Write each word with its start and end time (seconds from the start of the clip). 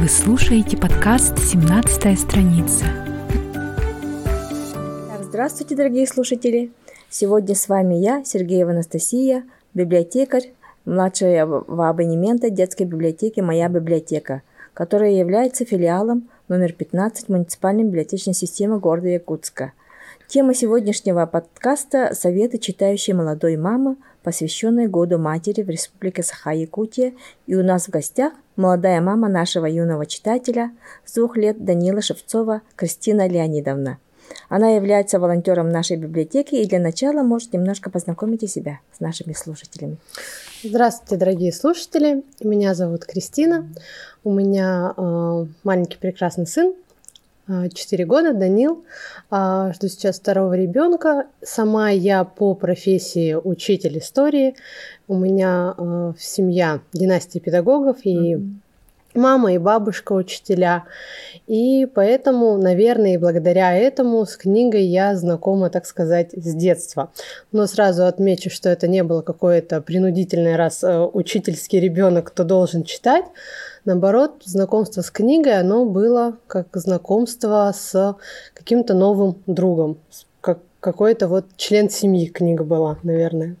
Вы 0.00 0.06
слушаете 0.08 0.76
подкаст 0.76 1.34
«17 1.34 2.16
страница». 2.16 2.84
Здравствуйте, 5.20 5.74
дорогие 5.74 6.06
слушатели! 6.06 6.70
Сегодня 7.10 7.56
с 7.56 7.68
вами 7.68 7.96
я, 7.96 8.22
Сергеева 8.24 8.70
Анастасия, 8.70 9.42
библиотекарь 9.74 10.52
младшего 10.84 11.64
абонемента 11.90 12.48
детской 12.48 12.84
библиотеки 12.84 13.40
«Моя 13.40 13.68
библиотека», 13.68 14.42
которая 14.72 15.10
является 15.10 15.64
филиалом 15.64 16.28
номер 16.46 16.74
15 16.74 17.28
муниципальной 17.28 17.82
библиотечной 17.82 18.34
системы 18.34 18.78
города 18.78 19.08
Якутска. 19.08 19.72
Тема 20.28 20.54
сегодняшнего 20.54 21.26
подкаста– 21.26 22.10
советы 22.14 22.58
читающей 22.58 23.14
молодой 23.14 23.56
мамы, 23.56 23.96
посвященные 24.22 24.86
Году 24.86 25.18
матери 25.18 25.62
в 25.62 25.68
Республике 25.68 26.22
Саха-Якутия. 26.22 27.14
И 27.48 27.56
у 27.56 27.64
нас 27.64 27.86
в 27.86 27.90
гостях 27.90 28.32
молодая 28.58 29.00
мама 29.00 29.28
нашего 29.28 29.64
юного 29.64 30.04
читателя 30.04 30.72
с 31.06 31.14
двух 31.14 31.36
лет 31.36 31.64
Данила 31.64 32.02
Шевцова 32.02 32.60
Кристина 32.76 33.26
Леонидовна. 33.26 33.98
Она 34.50 34.70
является 34.70 35.18
волонтером 35.18 35.70
нашей 35.70 35.96
библиотеки 35.96 36.56
и 36.56 36.66
для 36.66 36.80
начала 36.80 37.22
может 37.22 37.54
немножко 37.54 37.88
познакомить 37.88 38.50
себя 38.50 38.80
с 38.92 39.00
нашими 39.00 39.32
слушателями. 39.32 39.96
Здравствуйте, 40.62 41.16
дорогие 41.16 41.52
слушатели. 41.52 42.24
Меня 42.42 42.74
зовут 42.74 43.06
Кристина. 43.06 43.66
У 44.24 44.32
меня 44.32 44.92
э, 44.96 45.46
маленький 45.64 45.96
прекрасный 45.96 46.46
сын, 46.46 46.74
4 47.48 48.04
года, 48.04 48.32
Данил. 48.34 48.84
Э, 49.30 49.72
жду 49.74 49.88
сейчас 49.88 50.20
второго 50.20 50.54
ребенка. 50.54 51.26
Сама 51.42 51.90
я 51.90 52.24
по 52.24 52.54
профессии 52.54 53.34
учитель 53.34 53.98
истории. 53.98 54.54
У 55.06 55.16
меня 55.16 55.74
э, 55.76 56.12
семья 56.18 56.80
династии 56.92 57.38
педагогов 57.38 57.98
и 58.04 58.34
mm-hmm 58.34 58.60
мама 59.14 59.52
и 59.52 59.58
бабушка 59.58 60.12
учителя. 60.12 60.84
И 61.46 61.86
поэтому, 61.86 62.56
наверное, 62.58 63.14
и 63.14 63.18
благодаря 63.18 63.74
этому 63.74 64.24
с 64.24 64.36
книгой 64.36 64.84
я 64.84 65.16
знакома, 65.16 65.70
так 65.70 65.86
сказать, 65.86 66.32
с 66.32 66.54
детства. 66.54 67.10
Но 67.52 67.66
сразу 67.66 68.06
отмечу, 68.06 68.50
что 68.50 68.68
это 68.68 68.88
не 68.88 69.02
было 69.02 69.22
какое-то 69.22 69.80
принудительное, 69.80 70.56
раз 70.56 70.84
э, 70.84 70.98
учительский 71.00 71.80
ребенок, 71.80 72.28
кто 72.28 72.44
должен 72.44 72.84
читать. 72.84 73.24
Наоборот, 73.84 74.42
знакомство 74.44 75.00
с 75.02 75.10
книгой, 75.10 75.58
оно 75.58 75.86
было 75.86 76.36
как 76.46 76.68
знакомство 76.74 77.72
с 77.74 78.16
каким-то 78.54 78.94
новым 78.94 79.42
другом, 79.46 79.98
как 80.40 80.58
какой-то 80.80 81.28
вот 81.28 81.46
член 81.56 81.88
семьи 81.88 82.26
книга 82.26 82.64
была, 82.64 82.98
наверное. 83.02 83.56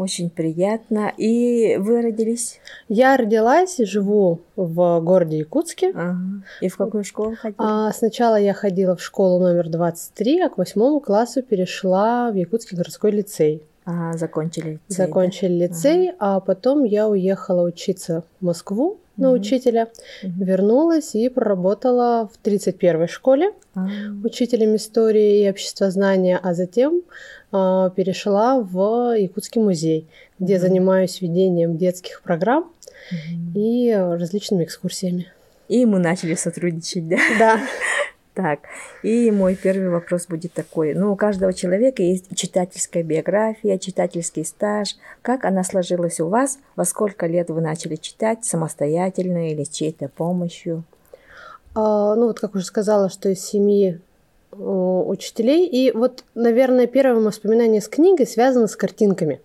Очень 0.00 0.30
приятно. 0.30 1.12
И 1.18 1.76
вы 1.76 2.00
родились? 2.00 2.58
Я 2.88 3.18
родилась 3.18 3.78
и 3.80 3.84
живу 3.84 4.40
в 4.56 5.00
городе 5.00 5.36
Якутске. 5.36 5.90
Ага. 5.90 6.16
И 6.62 6.70
в 6.70 6.78
какую 6.78 7.04
школу 7.04 7.36
ходили? 7.36 7.56
А, 7.58 7.92
сначала 7.92 8.36
я 8.36 8.54
ходила 8.54 8.96
в 8.96 9.02
школу 9.02 9.38
номер 9.38 9.68
23, 9.68 10.40
а 10.40 10.48
к 10.48 10.56
восьмому 10.56 11.00
классу 11.00 11.42
перешла 11.42 12.30
в 12.30 12.34
Якутский 12.34 12.78
городской 12.78 13.10
лицей. 13.10 13.62
А, 13.84 14.16
закончили 14.16 14.70
лицей. 14.70 14.80
Закончили 14.88 15.58
да? 15.58 15.64
лицей, 15.66 16.08
ага. 16.18 16.36
а 16.36 16.40
потом 16.40 16.84
я 16.84 17.06
уехала 17.06 17.62
учиться 17.62 18.24
в 18.40 18.44
Москву 18.46 18.99
на 19.20 19.30
учителя, 19.32 19.88
вернулась 20.22 21.14
и 21.14 21.28
проработала 21.28 22.28
в 22.32 22.46
31-й 22.46 23.08
школе 23.08 23.52
mm 23.74 24.24
учителем 24.24 24.76
истории 24.76 25.44
и 25.44 25.50
обществознания, 25.50 26.38
а 26.42 26.54
затем 26.54 27.02
э, 27.52 27.90
перешла 27.94 28.60
в 28.60 29.16
Якутский 29.16 29.60
музей, 29.60 30.06
где 30.38 30.58
занимаюсь 30.58 31.20
ведением 31.20 31.76
детских 31.76 32.22
программ 32.22 32.70
и 33.54 33.92
различными 33.92 34.64
экскурсиями. 34.64 35.32
И 35.68 35.86
мы 35.86 35.98
начали 35.98 36.34
сотрудничать, 36.34 37.08
да? 37.08 37.16
Да. 37.38 37.60
Так, 38.32 38.60
и 39.02 39.30
мой 39.32 39.56
первый 39.56 39.88
вопрос 39.88 40.26
будет 40.26 40.52
такой. 40.52 40.94
Ну, 40.94 41.12
у 41.12 41.16
каждого 41.16 41.52
человека 41.52 42.02
есть 42.02 42.26
читательская 42.36 43.02
биография, 43.02 43.76
читательский 43.76 44.44
стаж. 44.44 44.96
Как 45.20 45.44
она 45.44 45.64
сложилась 45.64 46.20
у 46.20 46.28
вас? 46.28 46.58
Во 46.76 46.84
сколько 46.84 47.26
лет 47.26 47.50
вы 47.50 47.60
начали 47.60 47.96
читать 47.96 48.44
самостоятельно 48.44 49.50
или 49.50 49.64
чьей-то 49.64 50.08
помощью? 50.08 50.84
А, 51.74 52.14
ну, 52.14 52.28
вот 52.28 52.38
как 52.38 52.54
уже 52.54 52.64
сказала, 52.64 53.08
что 53.08 53.28
из 53.28 53.44
семьи 53.44 54.00
учителей. 54.52 55.66
И 55.66 55.92
вот, 55.92 56.24
наверное, 56.34 56.86
первое 56.86 57.20
воспоминание 57.20 57.80
с 57.80 57.88
книгой 57.88 58.26
связано 58.26 58.66
с 58.66 58.76
картинками. 58.76 59.40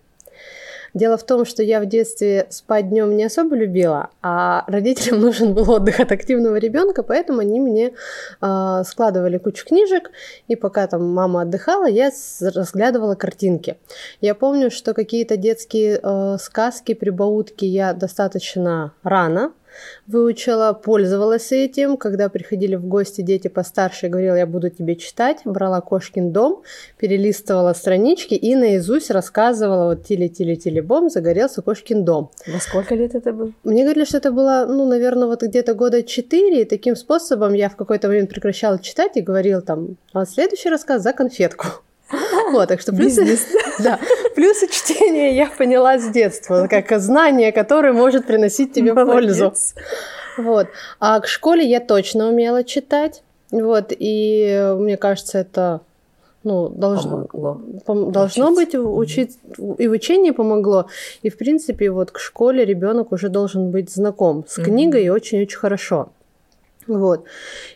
Дело 0.96 1.18
в 1.18 1.24
том, 1.24 1.44
что 1.44 1.62
я 1.62 1.80
в 1.80 1.86
детстве 1.86 2.46
спать 2.48 2.88
днем 2.88 3.18
не 3.18 3.24
особо 3.24 3.54
любила, 3.54 4.08
а 4.22 4.64
родителям 4.66 5.20
нужен 5.26 5.52
был 5.52 5.70
отдых 5.70 6.00
от 6.00 6.10
активного 6.10 6.56
ребенка, 6.56 7.02
поэтому 7.02 7.40
они 7.40 7.60
мне 7.60 7.92
э, 8.40 8.82
складывали 8.86 9.36
кучу 9.36 9.66
книжек, 9.66 10.10
и 10.48 10.56
пока 10.56 10.86
там 10.86 11.04
мама 11.12 11.42
отдыхала, 11.42 11.86
я 11.86 12.10
разглядывала 12.40 13.14
картинки. 13.14 13.76
Я 14.22 14.34
помню, 14.34 14.70
что 14.70 14.94
какие-то 14.94 15.36
детские 15.36 16.00
э, 16.02 16.36
сказки, 16.40 16.94
прибаутки 16.94 17.66
я 17.66 17.92
достаточно 17.92 18.94
рано 19.02 19.52
выучила, 20.06 20.72
пользовалась 20.72 21.52
этим. 21.52 21.96
Когда 21.96 22.28
приходили 22.28 22.76
в 22.76 22.86
гости 22.86 23.20
дети 23.20 23.48
постарше, 23.48 24.08
говорила, 24.08 24.36
я 24.36 24.46
буду 24.46 24.70
тебе 24.70 24.96
читать. 24.96 25.38
Брала 25.44 25.80
Кошкин 25.80 26.32
дом, 26.32 26.62
перелистывала 26.98 27.72
странички 27.72 28.34
и 28.34 28.54
наизусть 28.54 29.10
рассказывала 29.10 29.94
вот 29.94 30.04
тили-тили-тили-бом, 30.04 31.10
загорелся 31.10 31.62
Кошкин 31.62 32.04
дом. 32.04 32.30
Во 32.46 32.60
сколько 32.60 32.94
лет 32.94 33.14
это 33.14 33.32
было? 33.32 33.52
Мне 33.64 33.82
говорили, 33.82 34.04
что 34.04 34.18
это 34.18 34.32
было, 34.32 34.66
ну, 34.68 34.86
наверное, 34.86 35.26
вот 35.26 35.42
где-то 35.42 35.74
года 35.74 36.02
четыре, 36.02 36.62
и 36.62 36.64
таким 36.64 36.96
способом 36.96 37.52
я 37.54 37.68
в 37.68 37.76
какой-то 37.76 38.08
момент 38.08 38.30
прекращала 38.30 38.78
читать 38.78 39.16
и 39.16 39.20
говорила 39.20 39.60
там, 39.60 39.96
а 40.12 40.24
следующий 40.26 40.70
рассказ 40.70 41.02
за 41.02 41.12
конфетку. 41.12 41.66
Вот, 42.50 42.68
так 42.68 42.80
что 42.80 42.92
плюсы, 42.92 43.38
да, 43.78 43.98
плюсы 44.34 44.68
чтения 44.68 45.34
я 45.34 45.46
поняла 45.46 45.98
с 45.98 46.08
детства, 46.08 46.66
как 46.70 46.98
знание, 47.00 47.52
которое 47.52 47.92
может 47.92 48.26
приносить 48.26 48.72
тебе 48.72 48.94
пользу. 48.94 49.52
Вот. 50.36 50.68
А 51.00 51.20
к 51.20 51.26
школе 51.26 51.66
я 51.66 51.80
точно 51.80 52.28
умела 52.28 52.62
читать. 52.64 53.22
Вот, 53.50 53.92
и 53.96 54.74
мне 54.76 54.96
кажется, 54.96 55.38
это 55.38 55.80
ну, 56.46 56.68
должно, 56.68 57.26
Пом- 57.86 58.12
должно 58.12 58.52
быть 58.52 58.74
учить, 58.74 59.36
и 59.78 59.88
в 59.88 59.90
учении 59.90 60.30
помогло. 60.30 60.86
И, 61.22 61.28
в 61.28 61.36
принципе, 61.36 61.90
вот 61.90 62.12
к 62.12 62.20
школе 62.20 62.64
ребенок 62.64 63.10
уже 63.10 63.28
должен 63.28 63.72
быть 63.72 63.90
знаком 63.90 64.44
с 64.46 64.62
книгой 64.62 65.02
mm-hmm. 65.02 65.06
и 65.06 65.10
очень-очень 65.10 65.58
хорошо. 65.58 66.10
Вот. 66.86 67.24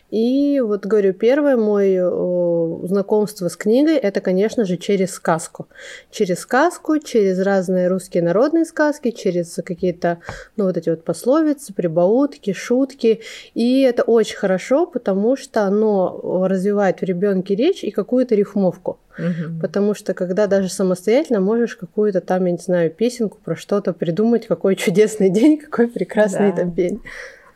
И 0.09 0.59
вот 0.59 0.85
говорю, 0.85 1.13
первое 1.13 1.57
мое 1.57 2.87
знакомство 2.87 3.47
с 3.47 3.55
книгой 3.55 3.95
это, 3.95 4.21
конечно 4.21 4.65
же, 4.65 4.77
через 4.77 5.11
сказку. 5.11 5.67
Через 6.09 6.39
сказку, 6.39 6.99
через 6.99 7.39
разные 7.39 7.87
русские 7.87 8.23
народные 8.23 8.65
сказки, 8.65 9.11
через 9.11 9.59
какие-то, 9.65 10.19
ну, 10.57 10.65
вот 10.65 10.77
эти 10.77 10.89
вот 10.89 11.03
пословицы, 11.03 11.73
прибаутки, 11.73 12.53
шутки. 12.53 13.21
И 13.53 13.81
это 13.81 14.03
очень 14.03 14.37
хорошо, 14.37 14.85
потому 14.85 15.35
что 15.35 15.63
оно 15.63 16.47
развивает 16.47 16.99
в 16.99 17.03
ребенке 17.03 17.55
речь 17.55 17.83
и 17.83 17.91
какую-то 17.91 18.35
рифмовку. 18.35 18.99
Угу. 19.17 19.61
Потому 19.61 19.93
что 19.93 20.13
когда 20.13 20.47
даже 20.47 20.69
самостоятельно 20.69 21.39
можешь 21.39 21.75
какую-то 21.75 22.21
там, 22.21 22.45
я 22.45 22.51
не 22.51 22.57
знаю, 22.57 22.91
песенку 22.91 23.37
про 23.43 23.55
что-то 23.55 23.93
придумать, 23.93 24.47
какой 24.47 24.75
чудесный 24.75 25.29
день, 25.29 25.57
какой 25.57 25.87
прекрасный 25.87 26.51
да. 26.51 26.57
там 26.57 26.73
день. 26.73 27.01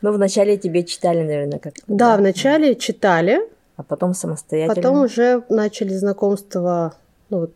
Ну, 0.06 0.12
вначале 0.12 0.56
тебе 0.56 0.84
читали, 0.84 1.24
наверное, 1.24 1.58
как 1.58 1.74
Да, 1.88 2.12
да, 2.12 2.18
вначале 2.18 2.76
читали. 2.76 3.40
А 3.76 3.82
потом 3.82 4.14
самостоятельно. 4.14 4.76
Потом 4.76 5.02
уже 5.02 5.42
начали 5.50 5.94
знакомство, 5.94 6.94
ну, 7.32 7.50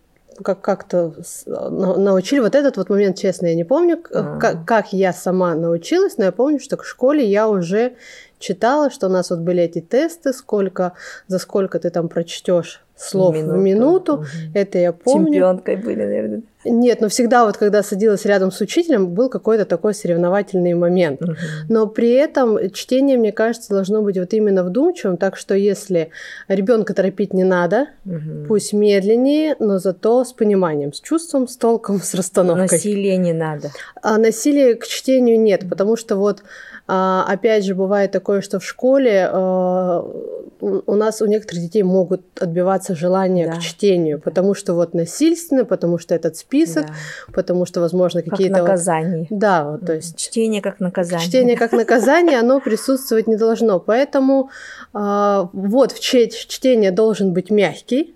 как 0.44 0.62
как-то 0.62 1.14
научили. 1.46 2.40
Вот 2.40 2.56
этот 2.56 2.78
вот 2.78 2.90
момент, 2.90 3.18
честно, 3.20 3.46
я 3.46 3.54
не 3.54 3.66
помню, 3.66 4.02
а. 4.12 4.40
как, 4.40 4.66
как 4.66 4.94
я 4.94 5.14
сама 5.14 5.54
научилась, 5.54 6.18
но 6.18 6.24
я 6.24 6.32
помню, 6.32 6.60
что 6.60 6.76
к 6.76 6.86
школе 6.86 7.24
я 7.24 7.48
уже 7.48 7.94
читала, 8.40 8.90
что 8.90 9.06
у 9.06 9.12
нас 9.12 9.30
вот 9.30 9.40
были 9.40 9.62
эти 9.62 9.80
тесты, 9.80 10.34
сколько, 10.34 10.94
за 11.28 11.38
сколько 11.38 11.78
ты 11.78 11.92
там 11.92 12.10
прочтешь 12.10 12.84
слов 13.00 13.36
минуту. 13.36 13.54
в 13.54 13.58
минуту. 13.58 14.14
Угу. 14.14 14.26
Это 14.54 14.78
я 14.78 14.94
помню. 14.94 15.28
Чемпионкой 15.28 15.76
были, 15.78 16.04
наверное. 16.04 16.42
Нет, 16.66 17.00
но 17.00 17.08
всегда 17.08 17.46
вот 17.46 17.56
когда 17.56 17.82
садилась 17.84 18.26
рядом 18.26 18.52
с 18.52 18.60
учителем, 18.60 19.08
был 19.08 19.30
какой-то 19.30 19.64
такой 19.64 19.94
соревновательный 19.94 20.74
момент. 20.74 21.22
Угу. 21.22 21.34
Но 21.70 21.88
при 21.88 22.12
этом 22.12 22.58
чтение, 22.72 23.18
мне 23.18 23.32
кажется, 23.32 23.70
должно 23.70 24.02
быть 24.02 24.18
вот 24.18 24.34
именно 24.34 24.64
вдумчивым, 24.64 25.16
так 25.16 25.38
что 25.38 25.56
если 25.56 26.10
ребенка 26.50 26.94
торопить 26.94 27.34
не 27.34 27.46
надо, 27.46 27.88
угу. 28.06 28.48
пусть 28.50 28.74
медленнее, 28.74 29.56
но 29.60 29.80
зато 29.80 30.26
с 30.26 30.34
пониманием, 30.34 30.92
с 30.92 31.00
чувством, 31.00 31.48
с 31.48 31.56
толком, 31.56 32.02
с 32.02 32.14
расстановкой. 32.14 32.64
Насилие 32.64 33.16
не 33.16 33.32
надо. 33.32 33.72
А 34.02 34.18
насилие 34.18 34.76
к 34.76 34.86
чтению 34.86 35.40
нет, 35.40 35.64
потому 35.70 35.96
что 35.96 36.18
вот 36.18 36.44
опять 36.92 37.66
же, 37.66 37.76
бывает 37.76 38.12
такое 38.12 38.42
что 38.42 38.60
в 38.60 38.66
школе 38.66 39.30
э, 39.32 40.02
у 40.62 40.96
нас 40.96 41.22
у 41.22 41.26
некоторых 41.26 41.64
детей 41.64 41.84
могут 41.84 42.22
отбиваться 42.42 42.96
желания 42.96 43.48
да. 43.48 43.56
к 43.56 43.60
чтению, 43.60 44.20
потому 44.20 44.54
что 44.54 44.74
вот 44.74 44.94
насильственно, 44.94 45.66
потому 45.66 45.98
что 45.98 46.16
этот 46.16 46.36
список, 46.36 46.88
да. 46.88 46.94
потому 47.34 47.66
что, 47.66 47.80
возможно, 47.82 48.22
какие-то... 48.22 48.56
Как 48.56 48.64
наказание. 48.64 49.28
Вот, 49.30 49.40
да, 49.40 49.72
вот, 49.72 49.86
то 49.86 49.94
есть... 49.94 50.18
Чтение 50.18 50.62
как 50.62 50.80
наказание. 50.80 51.26
Чтение 51.26 51.58
как 51.58 51.72
наказание, 51.72 52.40
оно 52.40 52.60
присутствовать 52.60 53.28
не 53.28 53.38
должно. 53.38 53.80
Поэтому 53.80 54.50
э, 54.94 55.48
вот 55.54 55.92
в 55.92 56.00
чтение 56.00 56.92
должен 56.92 57.34
быть 57.34 57.52
мягкий. 57.52 58.16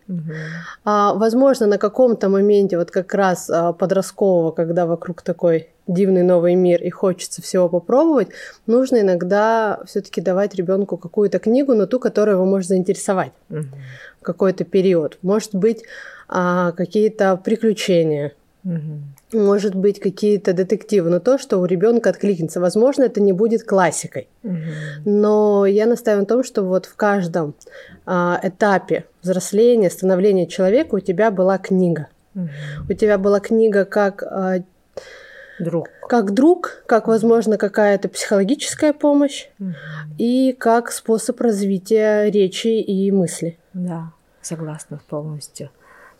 А, 0.83 1.13
возможно, 1.13 1.67
на 1.67 1.77
каком-то 1.77 2.29
моменте, 2.29 2.77
вот 2.77 2.91
как 2.91 3.13
раз 3.13 3.49
а, 3.49 3.73
подросткового, 3.73 4.51
когда 4.51 4.85
вокруг 4.85 5.21
такой 5.21 5.72
дивный 5.88 6.24
новый 6.24 6.56
мир 6.56 6.81
и 6.81 6.89
хочется 6.89 7.41
всего 7.41 7.69
попробовать, 7.69 8.30
нужно 8.68 9.01
иногда 9.01 9.81
все-таки 9.85 10.21
давать 10.21 10.56
ребенку 10.56 10.97
какую-то 10.97 11.39
книгу, 11.39 11.74
но 11.74 11.85
ту, 11.85 12.00
которая 12.00 12.35
его 12.35 12.45
может 12.45 12.69
заинтересовать 12.69 13.31
угу. 13.50 13.65
в 14.21 14.24
какой-то 14.24 14.63
период. 14.63 15.18
Может 15.21 15.56
быть, 15.56 15.83
а, 16.27 16.71
какие-то 16.71 17.38
приключения. 17.38 18.33
Угу. 18.63 19.39
Может 19.39 19.75
быть, 19.75 20.00
какие-то 20.00 20.53
детективы, 20.53 21.09
но 21.09 21.19
то, 21.19 21.38
что 21.38 21.57
у 21.57 21.65
ребенка 21.65 22.12
откликнется. 22.12 22.62
Возможно, 22.62 23.03
это 23.03 23.19
не 23.21 23.33
будет 23.33 23.63
классикой. 23.63 24.27
Угу. 24.44 24.56
Но 25.06 25.65
я 25.65 25.85
настаиваю 25.85 26.21
на 26.21 26.27
том, 26.27 26.44
что 26.44 26.63
вот 26.63 26.85
в 26.85 26.95
каждом 26.95 27.56
а, 28.06 28.39
этапе 28.41 29.06
взросления, 29.21 29.89
становления 29.89 30.47
человека 30.47 30.95
у 30.95 31.00
тебя 31.00 31.30
была 31.30 31.57
книга. 31.57 32.07
Угу. 32.35 32.50
У 32.89 32.94
тебя 32.94 33.18
была 33.18 33.39
книга 33.39 33.85
как 33.85 34.24
а, 34.24 34.63
друг. 35.59 35.89
Как 36.07 36.33
друг, 36.33 36.83
как, 36.85 37.07
возможно, 37.07 37.57
какая-то 37.57 38.09
психологическая 38.09 38.94
помощь 38.94 39.47
угу. 39.59 39.73
и 40.17 40.55
как 40.57 40.91
способ 40.91 41.39
развития 41.41 42.29
речи 42.29 42.67
и 42.67 43.11
мысли. 43.11 43.57
Да, 43.73 44.11
согласна 44.41 45.00
полностью. 45.09 45.69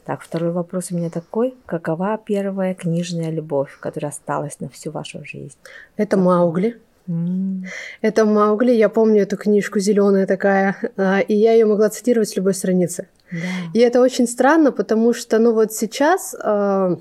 Так, 0.06 0.21
второй 0.21 0.51
вопрос 0.51 0.91
у 0.91 0.95
меня 0.95 1.09
такой. 1.09 1.56
Какова 1.65 2.18
первая 2.18 2.74
книжная 2.74 3.30
любовь, 3.30 3.77
которая 3.80 4.12
осталась 4.12 4.59
на 4.59 4.68
всю 4.68 4.91
вашу 4.91 5.24
жизнь? 5.24 5.57
Это 5.95 6.18
Маугли. 6.18 6.81
Mm. 7.07 7.63
Это 8.01 8.25
Маугли. 8.25 8.71
Я 8.71 8.89
помню 8.89 9.21
эту 9.21 9.38
книжку 9.38 9.79
зеленая 9.79 10.27
такая, 10.27 10.75
а, 10.97 11.19
и 11.19 11.33
я 11.33 11.53
ее 11.53 11.65
могла 11.65 11.89
цитировать 11.89 12.29
с 12.29 12.36
любой 12.36 12.53
страницы. 12.53 13.07
Да. 13.31 13.38
И 13.74 13.79
это 13.79 14.01
очень 14.01 14.27
странно, 14.27 14.71
потому 14.71 15.13
что, 15.13 15.39
ну 15.39 15.53
вот 15.53 15.71
сейчас 15.71 16.36
а, 16.38 16.97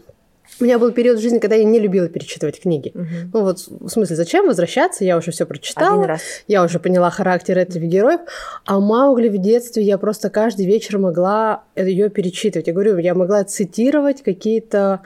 у 0.63 0.65
меня 0.65 0.79
был 0.79 0.93
период 0.93 1.19
в 1.19 1.21
жизни, 1.21 1.41
когда 1.41 1.57
я 1.57 1.65
не 1.65 1.81
любила 1.81 2.09
перечитывать 2.09 2.61
книги. 2.61 2.93
Угу. 2.95 3.05
Ну 3.35 3.43
вот, 3.43 3.59
в 3.69 3.89
смысле, 3.89 4.15
зачем 4.15 4.47
возвращаться? 4.47 5.05
Я 5.05 5.17
уже 5.17 5.33
все 5.33 5.45
прочитала. 5.45 5.95
Один 5.95 6.05
раз. 6.05 6.21
Я 6.47 6.63
уже 6.63 6.79
поняла 6.79 7.11
характер 7.11 7.59
этих 7.59 7.83
героев. 7.83 8.21
А 8.65 8.79
Маугли 8.79 9.29
в 9.29 9.39
детстве 9.39 9.83
я 9.83 9.99
просто 9.99 10.31
каждый 10.31 10.67
вечер 10.67 10.99
могла 10.99 11.65
ее 11.75 12.11
перечитывать. 12.11 12.69
Я 12.69 12.75
говорю, 12.75 12.97
я 12.99 13.15
могла 13.15 13.43
цитировать 13.43 14.23
какие-то 14.23 15.01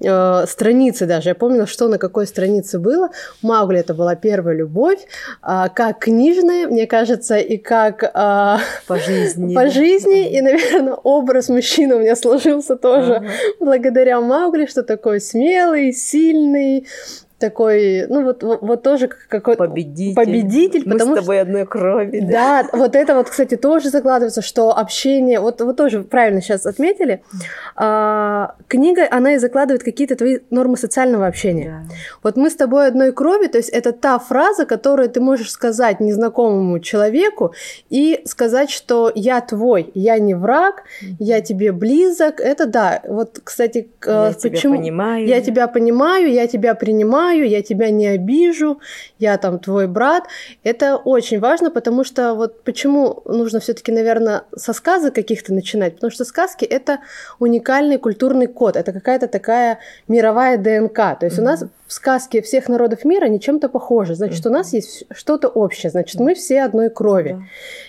э, 0.00 0.44
страницы 0.46 1.04
даже. 1.04 1.28
Я 1.28 1.34
помнила, 1.34 1.66
что 1.66 1.88
на 1.88 1.98
какой 1.98 2.26
странице 2.26 2.78
было. 2.78 3.10
Маугли 3.42 3.80
это 3.80 3.92
была 3.92 4.14
первая 4.14 4.56
любовь. 4.56 5.00
А, 5.42 5.68
как 5.68 5.98
книжная, 5.98 6.66
мне 6.66 6.86
кажется, 6.86 7.36
и 7.36 7.58
как... 7.58 8.10
А, 8.14 8.58
по 8.86 8.98
жизни. 8.98 9.54
По 9.54 9.68
жизни. 9.68 10.32
И, 10.32 10.40
наверное, 10.40 10.94
образ 10.94 11.50
мужчины 11.50 11.96
у 11.96 11.98
меня 11.98 12.16
сложился 12.16 12.76
тоже 12.76 13.16
ага. 13.16 13.26
благодаря 13.60 14.22
Маугли, 14.22 14.64
что 14.64 14.82
такой 14.96 15.20
смелый, 15.20 15.92
сильный, 15.92 16.86
такой, 17.44 18.06
ну 18.08 18.24
вот, 18.24 18.42
вот, 18.42 18.82
тоже 18.82 19.08
какой-то 19.08 19.64
победитель. 19.64 20.14
победитель 20.14 20.82
Мы 20.86 20.92
потому 20.92 21.14
с 21.14 21.20
тобой 21.20 21.36
что... 21.36 21.42
одной 21.42 21.66
крови. 21.66 22.20
Да. 22.20 22.62
да, 22.62 22.68
вот 22.72 22.96
это 22.96 23.14
вот, 23.14 23.28
кстати, 23.28 23.56
тоже 23.56 23.90
закладывается, 23.90 24.40
что 24.40 24.76
общение, 24.76 25.40
вот 25.40 25.60
вы 25.60 25.74
тоже 25.74 26.02
правильно 26.02 26.40
сейчас 26.40 26.64
отметили, 26.64 27.22
а, 27.76 28.54
книга, 28.68 29.06
она 29.10 29.34
и 29.34 29.38
закладывает 29.38 29.82
какие-то 29.82 30.16
твои 30.16 30.38
нормы 30.50 30.76
социального 30.76 31.26
общения. 31.26 31.84
Да. 31.86 31.94
Вот 32.22 32.36
мы 32.36 32.48
с 32.48 32.54
тобой 32.54 32.86
одной 32.86 33.12
крови, 33.12 33.48
то 33.48 33.58
есть 33.58 33.68
это 33.68 33.92
та 33.92 34.18
фраза, 34.18 34.64
которую 34.64 35.10
ты 35.10 35.20
можешь 35.20 35.50
сказать 35.50 36.00
незнакомому 36.00 36.78
человеку 36.80 37.52
и 37.90 38.22
сказать, 38.24 38.70
что 38.70 39.12
я 39.14 39.40
твой, 39.42 39.90
я 39.94 40.18
не 40.18 40.34
враг, 40.34 40.84
я 41.18 41.42
тебе 41.42 41.72
близок, 41.72 42.40
это 42.40 42.66
да. 42.66 43.02
Вот, 43.06 43.40
кстати, 43.44 43.88
я 44.06 44.32
почему... 44.42 44.76
тебя 44.76 44.82
понимаю. 44.82 45.26
Я 45.26 45.40
тебя 45.42 45.68
понимаю, 45.68 46.32
я 46.32 46.46
тебя 46.46 46.74
принимаю, 46.74 47.33
понимаю, 47.34 47.50
я 47.50 47.62
тебя 47.62 47.90
не 47.90 48.06
обижу, 48.06 48.80
я 49.18 49.36
там 49.38 49.58
твой 49.58 49.86
брат. 49.86 50.24
Это 50.62 50.96
очень 50.96 51.40
важно, 51.40 51.70
потому 51.70 52.04
что 52.04 52.34
вот 52.34 52.62
почему 52.62 53.22
нужно 53.24 53.60
все-таки, 53.60 53.92
наверное, 53.92 54.42
со 54.56 54.72
сказок 54.72 55.14
каких-то 55.14 55.52
начинать, 55.52 55.94
потому 55.94 56.10
что 56.10 56.24
сказки 56.24 56.64
это 56.64 57.00
уникальный 57.38 57.98
культурный 57.98 58.46
код, 58.46 58.76
это 58.76 58.92
какая-то 58.92 59.28
такая 59.28 59.78
мировая 60.08 60.58
ДНК. 60.58 61.18
То 61.18 61.26
есть 61.26 61.38
mm-hmm. 61.38 61.40
у 61.40 61.44
нас 61.44 61.64
сказки 61.86 62.40
всех 62.40 62.68
народов 62.68 63.04
мира, 63.04 63.26
они 63.26 63.40
чем-то 63.40 63.68
похожи. 63.68 64.14
Значит, 64.14 64.44
mm-hmm. 64.44 64.48
у 64.48 64.52
нас 64.52 64.72
есть 64.72 65.04
что-то 65.12 65.48
общее. 65.48 65.90
Значит, 65.90 66.20
мы 66.20 66.34
все 66.34 66.62
одной 66.62 66.90
крови. 66.90 67.32
Yeah. 67.32 67.42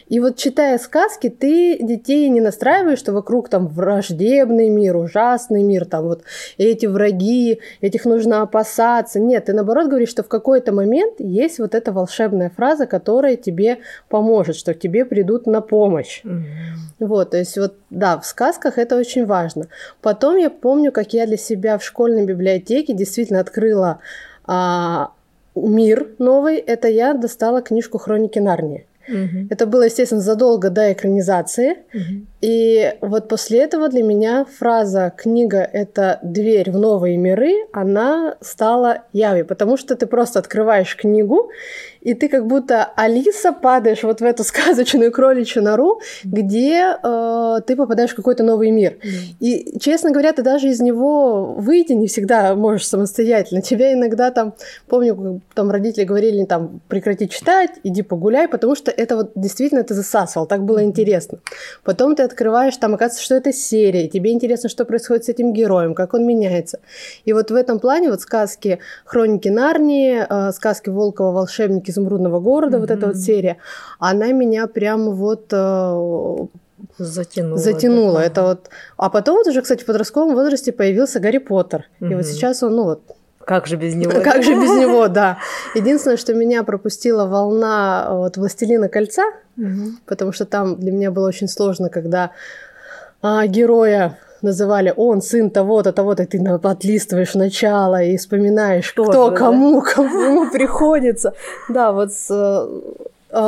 И 0.08 0.20
вот 0.20 0.38
читая 0.38 0.78
сказки, 0.78 1.30
ты 1.30 1.78
детей 1.80 2.30
не 2.30 2.42
настраиваешь, 2.42 3.00
что 3.00 3.14
вокруг 3.14 3.50
там 3.50 3.68
враждебный 3.68 4.70
мир, 4.70 4.96
ужасный 4.98 5.64
мир, 5.64 5.86
там 5.86 6.06
вот 6.06 6.24
эти 6.58 6.86
враги, 6.86 7.60
этих 7.82 8.06
нужно 8.06 8.42
опасаться. 8.42 9.20
Нет, 9.26 9.46
ты 9.46 9.54
наоборот 9.54 9.88
говоришь, 9.88 10.10
что 10.10 10.24
в 10.24 10.28
какой-то 10.28 10.72
момент 10.72 11.16
есть 11.20 11.60
вот 11.60 11.74
эта 11.76 11.92
волшебная 11.92 12.50
фраза, 12.50 12.86
которая 12.86 13.36
тебе 13.36 13.80
поможет, 14.10 14.56
что 14.56 14.74
к 14.74 14.80
тебе 14.80 15.06
придут 15.06 15.48
на 15.48 15.62
помощь. 15.62 16.22
Mm-hmm. 16.24 17.06
Вот, 17.06 17.32
то 17.32 17.38
есть 17.38 17.58
вот, 17.58 17.76
да, 17.90 18.20
в 18.20 18.26
сказках 18.26 18.78
это 18.78 18.96
очень 18.96 19.26
важно. 19.26 19.68
Потом 20.02 20.38
я 20.38 20.50
помню, 20.50 20.92
как 20.92 21.14
я 21.14 21.26
для 21.26 21.38
себя 21.38 21.78
в 21.78 21.84
школьной 21.84 22.26
библиотеке 22.26 22.94
действительно 22.94 23.40
открыла 23.40 24.00
а, 24.46 25.12
мир 25.56 26.10
новый. 26.20 26.58
Это 26.58 26.88
я 26.88 27.14
достала 27.14 27.62
книжку 27.62 27.98
«Хроники 27.98 28.40
Нарнии». 28.40 28.86
Угу. 29.08 29.48
Это 29.50 29.68
было, 29.68 29.84
естественно, 29.84 30.22
задолго 30.22 30.70
до 30.70 30.92
экранизации. 30.92 31.78
Угу. 31.94 32.26
И 32.46 32.94
вот 33.02 33.28
после 33.28 33.64
этого 33.64 33.90
для 33.90 34.04
меня 34.04 34.46
фраза 34.46 35.12
«книга— 35.18 35.68
это 35.74 36.20
дверь 36.22 36.70
в 36.70 36.78
новые 36.78 37.18
миры», 37.18 37.66
она 37.74 38.36
стала 38.40 39.00
явью, 39.14 39.48
потому 39.48 39.78
что 39.78 39.96
ты 39.96 40.06
просто 40.06 40.38
открываешь 40.38 40.96
книгу, 40.96 41.50
и 42.06 42.14
ты 42.14 42.30
как 42.30 42.46
будто 42.46 42.92
Алиса 42.96 43.52
падаешь 43.52 44.04
вот 44.04 44.22
в 44.22 44.24
эту 44.24 44.44
сказочную 44.52 45.12
кроличью 45.12 45.64
нору, 45.64 46.02
где 46.24 46.96
э, 47.02 47.62
ты 47.66 47.76
попадаешь 47.76 48.12
в 48.12 48.16
какой-то 48.16 48.44
новый 48.44 48.70
мир. 48.70 49.00
Mm. 49.04 49.10
И, 49.40 49.80
честно 49.80 50.12
говоря, 50.12 50.32
ты 50.32 50.44
даже 50.44 50.68
из 50.68 50.80
него 50.80 51.56
выйти 51.56 51.94
не 51.94 52.06
всегда 52.06 52.54
можешь 52.54 52.88
самостоятельно. 52.88 53.64
Тебя 53.64 53.92
иногда 53.94 54.30
там, 54.30 54.54
помню, 54.88 55.42
там 55.56 55.72
родители 55.72 56.04
говорили, 56.04 56.46
там, 56.46 56.80
прекрати 56.88 57.28
читать, 57.28 57.72
иди 57.84 58.04
погуляй, 58.04 58.48
потому 58.48 58.76
что 58.76 58.92
это 58.92 59.16
вот 59.16 59.32
действительно 59.34 59.80
это 59.80 59.96
засасывал, 59.96 60.46
так 60.46 60.64
было 60.64 60.84
интересно. 60.84 61.40
Потом 61.84 62.16
ты 62.16 62.22
открываешь, 62.36 62.76
там 62.78 62.94
оказывается, 62.94 63.24
что 63.24 63.36
это 63.36 63.54
серия, 63.54 64.08
тебе 64.08 64.32
интересно, 64.32 64.70
что 64.70 64.86
происходит 64.86 65.26
с 65.26 65.30
этим 65.30 65.54
героем, 65.54 65.96
как 65.96 66.14
он 66.14 66.28
меняется. 66.28 66.80
И 67.24 67.34
вот 67.34 67.50
в 67.50 67.56
этом 67.56 67.80
плане 67.80 68.10
вот 68.10 68.22
сказки 68.22 68.80
«Хроники 69.06 69.48
Нарнии», 69.48 70.26
э, 70.30 70.52
сказки 70.52 70.90
Волкова 70.90 71.32
«Волшебники 71.32 71.92
изумрудного 71.92 72.40
города», 72.40 72.78
mm-hmm. 72.78 72.82
вот 72.82 72.92
эта 72.92 73.08
вот 73.08 73.18
серия, 73.18 73.58
она 74.00 74.32
меня 74.32 74.68
прям 74.68 75.12
вот 75.12 75.48
э, 75.52 76.48
затянула. 76.98 77.58
Затянула. 77.58 78.20
Это 78.20 78.44
вот. 78.44 78.70
А 78.98 79.10
потом 79.10 79.38
вот 79.38 79.48
уже, 79.48 79.62
кстати, 79.62 79.84
в 79.84 79.86
подростковом 79.86 80.36
возрасте 80.36 80.72
появился 80.72 81.20
Гарри 81.20 81.38
Поттер. 81.38 81.86
Mm-hmm. 82.00 82.12
И 82.12 82.16
вот 82.16 82.26
сейчас 82.26 82.64
он, 82.64 82.76
ну 82.76 82.84
вот. 82.84 83.02
Как 83.46 83.68
же 83.68 83.76
без 83.76 83.96
него? 83.96 84.12
Как 84.24 84.44
же 84.44 84.56
без 84.56 84.70
него, 84.80 85.08
да. 85.08 85.38
Единственное, 85.76 86.18
что 86.18 86.34
меня 86.34 86.64
пропустила 86.64 87.26
волна 87.26 88.08
вот 88.12 88.38
«Властелина 88.38 88.90
кольца», 88.90 89.24
mm-hmm. 89.58 89.90
потому 90.06 90.32
что 90.32 90.46
там 90.46 90.78
для 90.80 90.92
меня 90.92 91.12
было 91.12 91.28
очень 91.28 91.48
сложно, 91.48 91.90
когда 91.90 92.32
а, 93.22 93.48
героя 93.48 94.18
называли 94.42 94.94
он 94.96 95.22
сын 95.22 95.50
того-то, 95.50 95.92
того-то, 95.92 96.26
ты 96.26 96.40
отлистываешь 96.40 97.34
начало 97.34 98.02
и 98.04 98.18
вспоминаешь, 98.18 98.92
кто 98.92 99.30
да? 99.30 99.36
кому, 99.36 99.82
кому 99.96 100.52
приходится. 100.52 101.34
Да, 101.70 101.92
вот 101.92 102.14
с 102.14 102.28
э, 102.30 103.05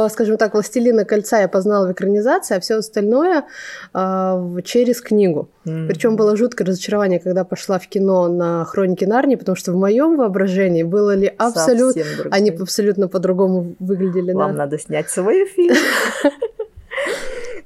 скажем 0.09 0.37
так, 0.37 0.53
«Властелина 0.53 1.05
кольца» 1.05 1.39
я 1.39 1.47
познала 1.47 1.87
в 1.87 1.91
экранизации, 1.93 2.57
а 2.57 2.59
все 2.59 2.75
остальное 2.75 3.45
э, 3.93 4.57
через 4.65 5.01
книгу. 5.01 5.49
Mm-hmm. 5.65 5.87
Причем 5.87 6.15
было 6.15 6.35
жуткое 6.35 6.67
разочарование, 6.67 7.19
когда 7.19 7.43
пошла 7.43 7.79
в 7.79 7.87
кино 7.87 8.27
на 8.27 8.65
«Хроники 8.65 9.05
Нарнии», 9.05 9.35
потому 9.35 9.55
что 9.55 9.71
в 9.71 9.75
моем 9.75 10.17
воображении 10.17 10.83
было 10.83 11.15
ли 11.15 11.33
абсолютно... 11.37 12.03
Они 12.31 12.49
абсолютно 12.49 13.07
по-другому 13.07 13.75
выглядели. 13.79 14.33
Вам 14.33 14.51
да. 14.51 14.57
надо 14.57 14.77
снять 14.77 15.09
свой 15.09 15.45
фильм. 15.45 15.75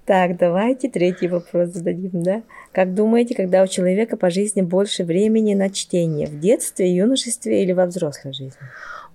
Так, 0.06 0.38
давайте 0.38 0.90
третий 0.90 1.28
вопрос 1.28 1.70
зададим, 1.70 2.24
да? 2.24 2.42
Как 2.74 2.94
думаете, 2.94 3.36
когда 3.36 3.64
у 3.64 3.68
человека 3.68 4.18
по 4.18 4.30
жизни 4.30 4.62
больше 4.62 5.04
времени 5.04 5.54
на 5.54 5.70
чтение? 5.70 6.28
В 6.28 6.40
детстве, 6.40 6.94
юношестве 6.94 7.64
или 7.64 7.72
во 7.72 7.86
взрослой 7.86 8.34
жизни? 8.34 8.60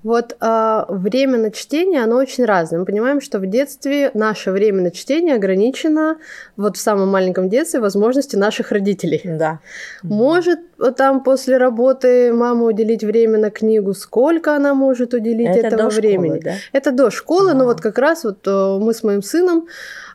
Вот 0.03 0.37
а, 0.41 0.87
время 0.89 1.39
на 1.39 1.51
чтение, 1.51 2.05
оно 2.05 2.17
очень 2.17 2.45
разное. 2.45 2.79
Мы 2.79 2.87
понимаем, 2.87 3.21
что 3.21 3.39
в 3.39 3.47
детстве 3.47 4.11
наше 4.15 4.53
время 4.53 4.83
на 4.83 4.91
чтение 4.91 5.35
ограничено 5.35 6.19
вот 6.57 6.77
в 6.77 6.81
самом 6.81 7.09
маленьком 7.09 7.49
детстве 7.49 7.81
возможности 7.81 8.37
наших 8.37 8.71
родителей. 8.71 9.21
Да. 9.25 9.59
Может 10.03 10.61
там 10.97 11.25
после 11.25 11.57
работы 11.57 12.33
мама 12.33 12.67
уделить 12.67 13.03
время 13.03 13.39
на 13.39 13.51
книгу, 13.51 13.95
сколько 13.95 14.55
она 14.55 14.75
может 14.75 15.15
уделить 15.15 15.49
Это 15.49 15.69
этого 15.69 15.91
до 15.91 15.97
времени? 15.97 16.39
школы, 16.39 16.41
да? 16.45 16.53
Это 16.73 16.93
до 16.93 17.11
школы, 17.11 17.55
но 17.55 17.61
Ага. 17.61 17.65
вот 17.65 17.81
как 17.81 17.99
раз 17.99 18.25
вот 18.25 18.47
э, 18.47 18.79
мы 18.81 18.93
с 18.95 19.03
моим 19.03 19.23
сыном 19.23 19.67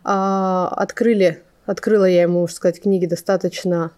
а, 0.04 0.68
открыли, 0.78 1.42
открыла 1.66 2.06
я 2.06 2.24
ему, 2.24 2.42
можно 2.42 2.56
сказать, 2.56 2.82
книги 2.82 3.06
достаточно 3.06 3.92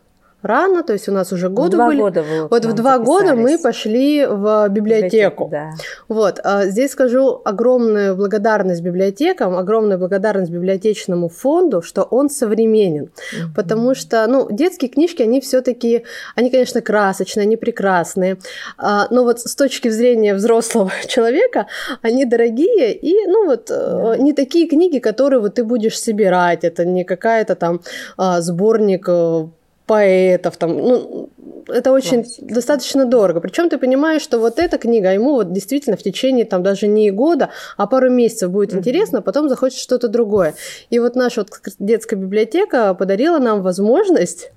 рано, 0.43 0.83
то 0.83 0.93
есть 0.93 1.09
у 1.09 1.11
нас 1.11 1.31
уже 1.31 1.49
годы 1.49 1.77
два 1.77 1.87
были. 1.87 1.99
года 2.01 2.23
вы 2.23 2.47
Вот 2.47 2.65
в 2.65 2.73
два 2.73 2.99
года 2.99 3.33
мы 3.35 3.51
записались. 3.51 3.61
пошли 3.63 4.25
в 4.25 4.67
библиотеку. 4.69 5.47
Да. 5.51 5.71
Вот, 6.07 6.39
а, 6.43 6.65
здесь 6.65 6.91
скажу 6.91 7.41
огромную 7.45 8.15
благодарность 8.15 8.81
библиотекам, 8.81 9.57
огромную 9.57 9.97
благодарность 9.99 10.51
библиотечному 10.51 11.29
фонду, 11.29 11.81
что 11.81 12.03
он 12.03 12.29
современен. 12.29 13.09
Мгм. 13.33 13.53
Потому 13.55 13.95
что, 13.95 14.25
ну, 14.27 14.47
детские 14.51 14.89
книжки, 14.89 15.23
они 15.23 15.39
все-таки, 15.41 16.03
они, 16.35 16.49
конечно, 16.49 16.81
красочные, 16.81 17.43
они 17.43 17.57
прекрасные, 17.57 18.37
а, 18.77 19.07
но 19.09 19.23
вот 19.23 19.39
с 19.39 19.55
точки 19.55 19.89
зрения 19.89 20.33
взрослого 20.35 20.91
человека, 21.07 21.67
они 22.01 22.25
дорогие 22.25 22.93
и, 22.93 23.25
ну, 23.27 23.45
вот, 23.45 23.71
э, 23.71 23.73
Да. 23.73 24.17
не 24.17 24.33
такие 24.33 24.67
книги, 24.67 24.99
которые 24.99 25.39
вот 25.39 25.55
ты 25.55 25.63
будешь 25.63 25.99
собирать, 25.99 26.63
это 26.63 26.85
не 26.85 27.03
какая-то 27.03 27.55
там 27.55 27.81
а, 28.17 28.41
сборник 28.41 29.05
э, 29.07 29.47
поэтов, 29.85 30.57
там, 30.57 30.77
ну, 30.77 31.29
это 31.67 31.91
очень 31.91 32.23
Классика. 32.23 32.53
достаточно 32.53 33.05
дорого. 33.05 33.41
Причем 33.41 33.69
ты 33.69 33.77
понимаешь, 33.77 34.21
что 34.21 34.39
вот 34.39 34.59
эта 34.59 34.77
книга 34.77 35.11
ему 35.13 35.33
вот 35.33 35.51
действительно 35.51 35.97
в 35.97 36.03
течение 36.03 36.45
там 36.45 36.63
даже 36.63 36.87
не 36.87 37.11
года, 37.11 37.49
а 37.77 37.87
пару 37.87 38.09
месяцев 38.09 38.49
будет 38.51 38.71
Мгм. 38.71 38.79
интересно, 38.79 39.19
а 39.19 39.21
потом 39.21 39.49
захочет 39.49 39.79
что-то 39.79 40.07
другое. 40.07 40.55
И 40.89 40.99
вот 40.99 41.15
наша 41.15 41.41
вот 41.41 41.49
детская 41.79 42.15
библиотека 42.15 42.93
подарила 42.93 43.39
нам 43.39 43.61
возможность 43.61 44.51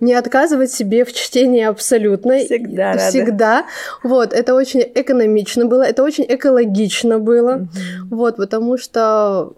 не 0.00 0.14
отказывать 0.14 0.70
себе 0.70 1.04
в 1.04 1.12
чтении 1.12 1.64
абсолютно. 1.64 2.38
Всегда 2.38 2.92
рада. 2.92 3.08
Всегда. 3.08 3.66
Вот, 4.04 4.32
это 4.32 4.54
очень 4.54 4.80
экономично 4.94 5.66
было, 5.66 5.82
это 5.82 6.04
очень 6.04 6.24
экологично 6.28 7.18
было. 7.18 7.54
Мгм. 7.54 7.68
Вот, 8.10 8.36
потому 8.36 8.78
что 8.78 9.52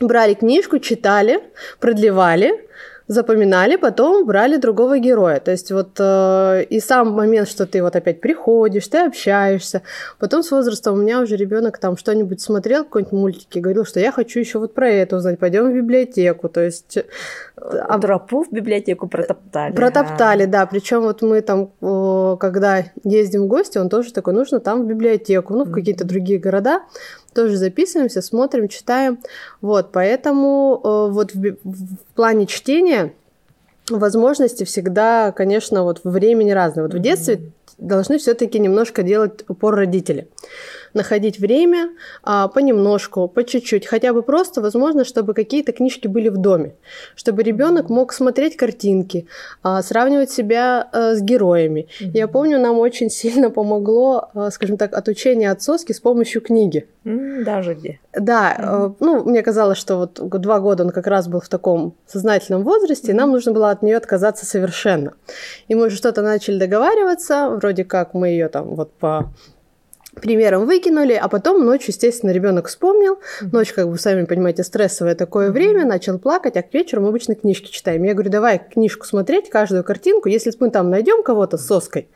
э, 0.00 0.04
брали 0.04 0.34
книжку, 0.34 0.80
читали, 0.80 1.40
продлевали, 1.78 2.60
запоминали, 3.06 3.76
потом 3.76 4.24
брали 4.24 4.56
другого 4.56 4.98
героя. 4.98 5.38
То 5.38 5.50
есть 5.50 5.70
вот 5.70 5.96
э, 5.98 6.64
и 6.70 6.80
сам 6.80 7.10
момент, 7.10 7.48
что 7.48 7.66
ты 7.66 7.82
вот 7.82 7.96
опять 7.96 8.20
приходишь, 8.20 8.88
ты 8.88 8.98
общаешься. 8.98 9.82
Потом 10.18 10.42
с 10.42 10.50
возрастом 10.50 10.94
у 10.94 10.96
меня 11.02 11.20
уже 11.20 11.36
ребенок 11.36 11.78
там 11.78 11.96
что-нибудь 11.98 12.40
смотрел, 12.40 12.84
какой-нибудь 12.84 13.12
мультики, 13.12 13.58
говорил, 13.58 13.84
что 13.84 14.00
я 14.00 14.10
хочу 14.10 14.40
еще 14.40 14.58
вот 14.58 14.72
про 14.72 14.88
это 14.88 15.16
узнать, 15.16 15.38
пойдем 15.38 15.70
в 15.70 15.74
библиотеку. 15.74 16.48
То 16.48 16.60
есть 16.60 16.96
э, 16.96 17.04
А 17.56 17.98
тропу 17.98 18.44
в 18.44 18.50
библиотеку 18.50 19.06
протоптали. 19.06 19.74
Протоптали, 19.74 20.46
да. 20.46 20.64
Причем 20.64 21.02
вот 21.02 21.20
мы 21.20 21.42
там, 21.42 21.70
когда 22.38 22.84
ездим 23.04 23.42
в 23.42 23.46
гости, 23.48 23.76
он 23.76 23.90
тоже 23.90 24.12
такой, 24.12 24.32
нужно 24.32 24.60
там 24.60 24.84
в 24.84 24.86
библиотеку, 24.86 25.52
ну, 25.54 25.64
в 25.64 25.72
какие-то 25.72 26.04
другие 26.04 26.38
города. 26.38 26.80
Тоже 27.34 27.56
записываемся, 27.56 28.22
смотрим, 28.22 28.68
читаем. 28.68 29.18
Вот, 29.60 29.90
поэтому 29.92 30.80
э, 30.82 31.12
вот 31.12 31.34
в, 31.34 31.56
в 31.64 31.96
плане 32.14 32.46
чтения 32.46 33.12
возможности 33.90 34.64
всегда, 34.64 35.32
конечно, 35.32 35.82
вот 35.82 36.00
времени 36.04 36.52
разные. 36.52 36.84
Вот 36.84 36.94
в 36.94 36.98
детстве 37.00 37.52
должны 37.78 38.18
все-таки 38.18 38.58
немножко 38.58 39.02
делать 39.02 39.44
упор 39.48 39.74
родители. 39.74 40.28
Находить 40.92 41.40
время 41.40 41.90
а, 42.22 42.46
понемножку, 42.46 43.26
по 43.26 43.42
чуть-чуть, 43.42 43.84
хотя 43.86 44.12
бы 44.12 44.22
просто, 44.22 44.60
возможно, 44.60 45.04
чтобы 45.04 45.34
какие-то 45.34 45.72
книжки 45.72 46.06
были 46.06 46.28
в 46.28 46.36
доме, 46.36 46.74
чтобы 47.16 47.42
ребенок 47.42 47.88
мог 47.90 48.12
смотреть 48.12 48.56
картинки, 48.56 49.26
а, 49.64 49.82
сравнивать 49.82 50.30
себя 50.30 50.88
а, 50.92 51.14
с 51.16 51.20
героями. 51.20 51.88
Я 51.98 52.26
Мгм. 52.26 52.32
помню, 52.32 52.60
нам 52.60 52.78
очень 52.78 53.10
сильно 53.10 53.50
помогло, 53.50 54.28
а, 54.34 54.50
скажем 54.52 54.76
так, 54.76 54.92
отучение 54.96 55.50
от 55.50 55.62
соски 55.62 55.92
с 55.92 55.98
помощью 56.00 56.40
книги. 56.42 56.86
М, 57.04 57.42
Даже 57.44 57.74
где. 57.74 57.98
Да, 58.18 58.54
э, 58.56 58.90
ну, 59.00 59.24
мне 59.24 59.42
казалось, 59.42 59.76
что 59.76 59.96
вот 59.96 60.14
два 60.40 60.60
года 60.60 60.84
он 60.84 60.90
как 60.90 61.06
раз 61.06 61.26
был 61.28 61.40
в 61.40 61.48
таком 61.48 61.94
сознательном 62.06 62.62
возрасте, 62.62 63.10
и 63.10 63.14
нам 63.14 63.32
нужно 63.32 63.52
было 63.52 63.70
от 63.70 63.82
нее 63.82 63.96
отказаться 63.96 64.46
совершенно. 64.46 65.12
И 65.68 65.74
мы 65.74 65.86
уже 65.88 65.96
что-то 65.96 66.22
начали 66.22 66.58
договариваться, 66.58 67.53
вроде 67.56 67.84
как 67.84 68.14
мы 68.14 68.28
ее 68.28 68.48
там 68.48 68.74
вот 68.74 68.92
по 68.98 69.32
примером 70.20 70.66
выкинули, 70.66 71.12
а 71.12 71.28
потом 71.28 71.64
ночью, 71.64 71.88
естественно, 71.88 72.30
ребенок 72.30 72.68
вспомнил. 72.68 73.18
Ночь, 73.40 73.72
как 73.72 73.86
вы 73.86 73.98
сами 73.98 74.24
понимаете, 74.24 74.64
стрессовое 74.64 75.14
такое 75.14 75.50
время, 75.50 75.84
начал 75.84 76.18
плакать, 76.18 76.56
а 76.56 76.62
к 76.62 76.72
вечеру 76.72 77.02
мы 77.02 77.08
обычно 77.08 77.34
книжки 77.34 77.70
читаем. 77.70 78.02
Я 78.04 78.14
говорю, 78.14 78.30
давай 78.30 78.58
книжку 78.58 79.06
смотреть, 79.06 79.50
каждую 79.50 79.84
картинку, 79.84 80.28
если 80.28 80.52
мы 80.58 80.70
там 80.70 80.90
найдем 80.90 81.22
кого-то 81.22 81.58
с 81.58 81.66
соской, 81.66 82.08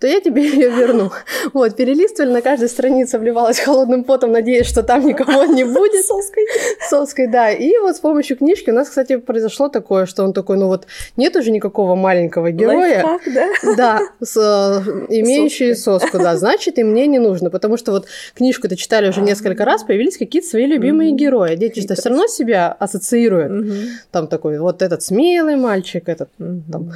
то 0.00 0.06
я 0.06 0.20
тебе 0.20 0.42
ее 0.42 0.70
верну. 0.70 1.10
Вот, 1.52 1.76
перелистывали, 1.76 2.32
на 2.32 2.42
каждой 2.42 2.68
странице 2.68 3.16
обливалась 3.16 3.58
холодным 3.58 4.04
потом, 4.04 4.32
надеясь, 4.32 4.66
что 4.66 4.82
там 4.82 5.06
никого 5.06 5.44
не 5.44 5.64
будет. 5.78 6.04
Соской. 6.04 6.46
Соской, 6.88 7.26
да. 7.26 7.50
И 7.50 7.76
вот 7.78 7.96
с 7.96 8.00
помощью 8.00 8.36
книжки 8.36 8.70
у 8.70 8.74
нас, 8.74 8.88
кстати, 8.88 9.16
произошло 9.16 9.68
такое, 9.68 10.06
что 10.06 10.24
он 10.24 10.32
такой, 10.32 10.56
ну 10.56 10.66
вот 10.66 10.86
нет 11.16 11.36
уже 11.36 11.50
никакого 11.50 11.94
маленького 11.94 12.50
героя, 12.50 13.04
Лайфхак, 13.04 13.22
да? 13.34 13.74
да, 13.76 14.00
с, 14.20 14.36
э, 14.36 15.06
имеющий 15.08 15.74
соску, 15.74 16.18
да, 16.18 16.36
значит, 16.36 16.78
и 16.78 16.84
мне 16.84 17.06
не 17.06 17.17
нужно, 17.18 17.50
потому 17.50 17.76
что 17.76 17.92
вот 17.92 18.06
книжку-то 18.34 18.76
читали 18.76 19.08
уже 19.08 19.20
несколько 19.20 19.64
раз, 19.64 19.84
появились 19.84 20.16
какие-то 20.16 20.48
свои 20.48 20.66
любимые 20.66 21.12
герои. 21.12 21.56
Дети 21.56 21.80
же 21.80 21.94
все 21.94 22.08
равно 22.08 22.26
себя 22.26 22.72
ассоциируют. 22.72 23.68
Там 24.10 24.26
такой, 24.28 24.58
вот 24.58 24.82
этот 24.82 25.02
смелый 25.02 25.56
мальчик, 25.56 26.08
этот. 26.08 26.28
Там. 26.38 26.92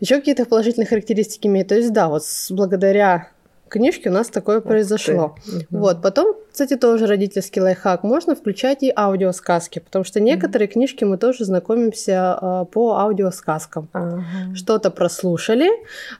еще 0.00 0.16
какие-то 0.16 0.44
положительные 0.44 0.86
характеристики 0.86 1.46
имеет. 1.48 1.68
То 1.68 1.74
есть, 1.74 1.92
да, 1.92 2.08
вот 2.08 2.24
с- 2.24 2.50
благодаря 2.50 3.30
книжке 3.68 4.08
у 4.10 4.12
нас 4.12 4.28
такое 4.28 4.58
Ух 4.58 4.64
произошло. 4.64 5.36
Вот, 5.70 6.02
потом, 6.02 6.36
кстати, 6.58 6.76
тоже 6.76 7.06
родительский 7.06 7.62
лайфхак. 7.62 8.02
Можно 8.02 8.34
включать 8.34 8.82
и 8.82 8.92
аудиосказки, 8.96 9.78
потому 9.78 10.04
что 10.04 10.18
некоторые 10.18 10.66
книжки 10.66 11.04
мы 11.04 11.16
тоже 11.16 11.44
знакомимся 11.44 12.36
а, 12.36 12.64
по 12.64 12.98
аудиосказкам. 12.98 13.88
Ага. 13.92 14.24
Что-то 14.56 14.90
прослушали, 14.90 15.68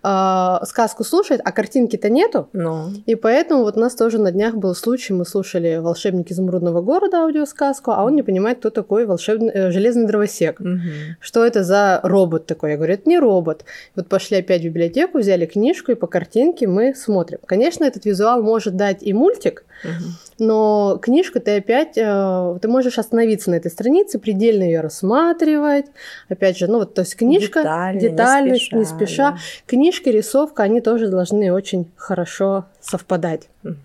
а, 0.04 0.64
сказку 0.64 1.02
слушают, 1.02 1.42
а 1.44 1.50
картинки-то 1.50 2.08
нету. 2.08 2.48
Ну, 2.52 2.92
И 3.04 3.16
поэтому 3.16 3.64
вот 3.64 3.76
у 3.76 3.80
нас 3.80 3.96
тоже 3.96 4.18
на 4.18 4.30
днях 4.30 4.54
был 4.54 4.76
случай, 4.76 5.12
мы 5.12 5.24
слушали 5.24 5.78
«Волшебник 5.78 6.30
изумрудного 6.30 6.82
города» 6.82 7.24
аудиосказку, 7.24 7.90
а 7.90 8.04
он 8.04 8.14
не 8.14 8.22
понимает, 8.22 8.58
кто 8.58 8.70
такой 8.70 9.06
волшебный, 9.06 9.50
э, 9.52 9.70
железный 9.72 10.06
дровосек. 10.06 10.60
мгм. 10.60 11.16
Что 11.20 11.44
это 11.44 11.64
за 11.64 11.98
робот 12.04 12.46
такой? 12.46 12.70
Я 12.70 12.76
говорю, 12.76 12.94
это 12.94 13.08
не 13.08 13.18
робот. 13.18 13.64
Вот 13.96 14.08
пошли 14.08 14.36
опять 14.36 14.62
в 14.62 14.66
библиотеку, 14.66 15.18
взяли 15.18 15.46
книжку, 15.46 15.90
и 15.90 15.96
по 15.96 16.06
картинке 16.06 16.68
мы 16.68 16.94
смотрим. 16.94 17.40
Конечно, 17.44 17.82
этот 17.82 18.04
визуал 18.04 18.40
может 18.40 18.76
дать 18.76 19.02
и 19.02 19.12
мультик, 19.12 19.64
Мгм. 19.84 20.14
Но 20.38 20.98
книжку 21.00 21.40
ты 21.40 21.56
опять, 21.56 21.96
э, 21.96 22.58
ты 22.60 22.68
можешь 22.68 22.98
остановиться 22.98 23.50
на 23.50 23.56
этой 23.56 23.70
странице, 23.70 24.18
предельно 24.18 24.62
ее 24.62 24.80
рассматривать. 24.80 25.86
Опять 26.28 26.58
же, 26.58 26.66
ну 26.66 26.78
вот, 26.78 26.94
то 26.94 27.02
есть 27.02 27.16
книжка, 27.16 27.60
Детально, 27.60 28.00
детально, 28.00 28.52
не 28.52 28.58
спеша, 28.58 28.76
не 28.76 28.84
спеша. 28.84 29.30
да. 29.32 29.38
Книжка, 29.66 30.10
рисовка, 30.10 30.62
они 30.62 30.80
тоже 30.80 31.08
должны 31.08 31.52
очень 31.52 31.90
хорошо 31.96 32.64
совпадать. 32.80 33.48
Мгм. 33.62 33.78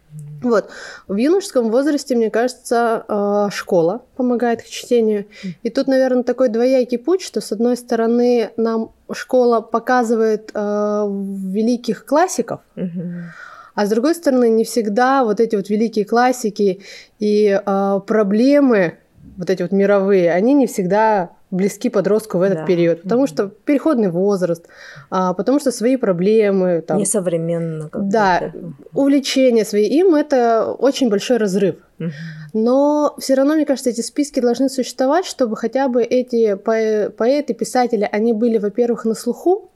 Вот. 0.44 0.70
В 1.08 1.16
юношеском 1.16 1.72
возрасте, 1.72 2.16
мне 2.16 2.30
кажется, 2.30 3.06
э, 3.08 3.48
школа 3.52 4.02
помогает 4.18 4.62
к 4.62 4.66
чтению. 4.66 5.26
И 5.64 5.70
тут, 5.70 5.88
наверное, 5.88 6.24
такой 6.24 6.50
двоякий 6.50 6.98
путь, 6.98 7.22
что, 7.22 7.40
с 7.40 7.52
одной 7.54 7.78
стороны, 7.78 8.52
нам 8.58 8.92
школа 9.12 9.62
показывает 9.62 10.52
э, 10.54 10.60
великих 11.10 12.06
классиков, 12.06 12.60
Мгм. 12.76 13.32
А 13.76 13.86
с 13.86 13.90
другой 13.90 14.16
стороны, 14.16 14.50
не 14.50 14.64
всегда 14.64 15.24
вот 15.24 15.40
эти 15.40 15.56
вот 15.56 15.70
великие 15.70 16.06
классики 16.06 16.82
и 17.20 17.60
э, 17.66 18.00
проблемы, 18.06 18.98
вот 19.38 19.50
эти 19.50 19.62
вот 19.64 19.72
мировые, 19.72 20.32
они 20.32 20.54
не 20.54 20.68
всегда 20.68 21.30
близки 21.50 21.90
подростку 21.90 22.40
в 22.40 22.42
этот 22.42 22.60
Да. 22.60 22.66
период, 22.66 23.04
потому 23.04 23.28
что 23.28 23.48
переходный 23.48 24.10
возраст, 24.10 24.66
а, 25.12 25.34
потому 25.34 25.60
что 25.60 25.72
свои 25.72 25.98
проблемы, 25.98 26.82
там, 26.82 26.98
Несовременно. 26.98 27.90
как 27.90 28.08
Да. 28.10 28.52
увлечения 28.94 29.64
свои, 29.66 29.86
им 29.86 30.16
это 30.16 30.66
очень 30.80 31.10
большой 31.10 31.38
разрыв. 31.38 31.76
Мгм. 32.00 32.12
Но 32.54 33.16
все 33.20 33.36
равно, 33.36 33.54
мне 33.56 33.66
кажется, 33.66 33.90
эти 33.92 34.02
списки 34.02 34.40
должны 34.40 34.70
существовать, 34.70 35.26
чтобы 35.26 35.56
хотя 35.56 35.88
бы 35.88 36.02
эти 36.04 36.54
поэ- 36.56 37.10
поэты, 37.12 37.54
писатели, 37.54 38.08
они 38.12 38.34
были, 38.34 38.58
во-первых, 38.58 39.06
на 39.06 39.14
слуху, 39.16 39.70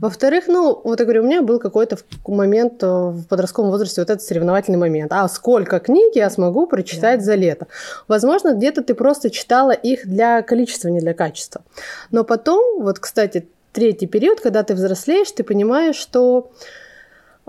Во-вторых, 0.00 0.44
ну, 0.48 0.80
вот 0.84 1.00
я 1.00 1.06
говорю, 1.06 1.22
у 1.22 1.26
меня 1.26 1.42
был 1.42 1.58
какой-то 1.58 1.96
момент 2.26 2.82
э, 2.82 2.86
в 2.86 3.24
подростковом 3.28 3.70
возрасте, 3.70 4.00
вот 4.00 4.10
этот 4.10 4.22
соревновательный 4.22 4.78
момент. 4.78 5.12
А 5.12 5.28
сколько 5.28 5.78
книг 5.80 6.16
я 6.16 6.30
смогу 6.30 6.66
прочитать 6.66 7.20
Да. 7.20 7.24
за 7.24 7.34
лето? 7.34 7.66
Возможно, 8.08 8.54
где-то 8.54 8.82
ты 8.82 8.94
просто 8.94 9.30
читала 9.30 9.70
их 9.72 10.06
для 10.06 10.42
количества, 10.42 10.88
не 10.88 11.00
для 11.00 11.14
качества. 11.14 11.62
Но 12.10 12.24
потом, 12.24 12.82
вот, 12.82 12.98
кстати, 12.98 13.46
третий 13.72 14.06
период, 14.06 14.40
когда 14.40 14.62
ты 14.62 14.74
взрослеешь, 14.74 15.30
ты 15.32 15.44
понимаешь, 15.44 15.96
что 15.96 16.50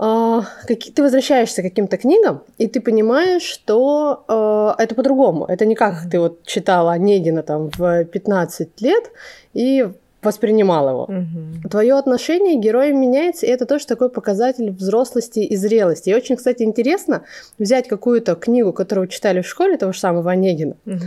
а, 0.00 0.44
ты 0.66 1.02
возвращаешься 1.02 1.60
к 1.60 1.64
каким-то 1.64 1.96
книгам, 1.96 2.42
и 2.56 2.68
ты 2.68 2.80
понимаешь, 2.80 3.42
что 3.42 4.24
э, 4.28 4.82
это 4.82 4.94
по-другому. 4.94 5.44
Это 5.46 5.66
не 5.66 5.74
как 5.74 6.08
ты 6.08 6.20
вот 6.20 6.44
читала 6.44 6.92
Онегина 6.92 7.42
там 7.42 7.70
в 7.76 8.04
15 8.04 8.80
лет 8.80 9.10
и 9.54 9.88
воспринимал 10.22 10.88
его. 10.88 11.02
Угу. 11.04 11.68
Твое 11.70 11.94
отношение 11.94 12.58
к 12.58 12.60
героям 12.60 13.00
меняется, 13.00 13.46
и 13.46 13.50
это 13.50 13.66
тоже 13.66 13.86
такой 13.86 14.08
показатель 14.08 14.70
взрослости 14.70 15.40
и 15.40 15.56
зрелости. 15.56 16.10
И 16.10 16.14
очень, 16.14 16.36
кстати, 16.36 16.62
интересно 16.62 17.22
взять 17.58 17.88
какую-то 17.88 18.34
книгу, 18.34 18.72
которую 18.72 19.06
читали 19.08 19.42
в 19.42 19.48
школе, 19.48 19.76
того 19.76 19.92
же 19.92 20.00
самого 20.00 20.30
Онегина, 20.30 20.76
угу. 20.86 20.98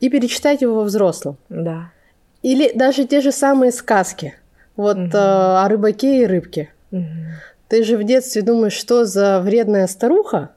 и 0.00 0.08
перечитать 0.08 0.62
его 0.62 0.76
во 0.76 0.84
взрослом. 0.84 1.36
Да. 1.48 1.90
Или 2.42 2.72
даже 2.74 3.06
те 3.06 3.20
же 3.20 3.32
самые 3.32 3.72
сказки. 3.72 4.34
Вот 4.76 4.96
угу. 4.96 5.08
э, 5.12 5.18
о 5.18 5.66
рыбаке 5.68 6.22
и 6.22 6.26
рыбке. 6.26 6.70
Угу. 6.92 7.04
Ты 7.68 7.84
же 7.84 7.96
в 7.96 8.04
детстве 8.04 8.42
думаешь, 8.42 8.72
что 8.72 9.04
за 9.04 9.40
вредная 9.40 9.86
старуха, 9.86 10.50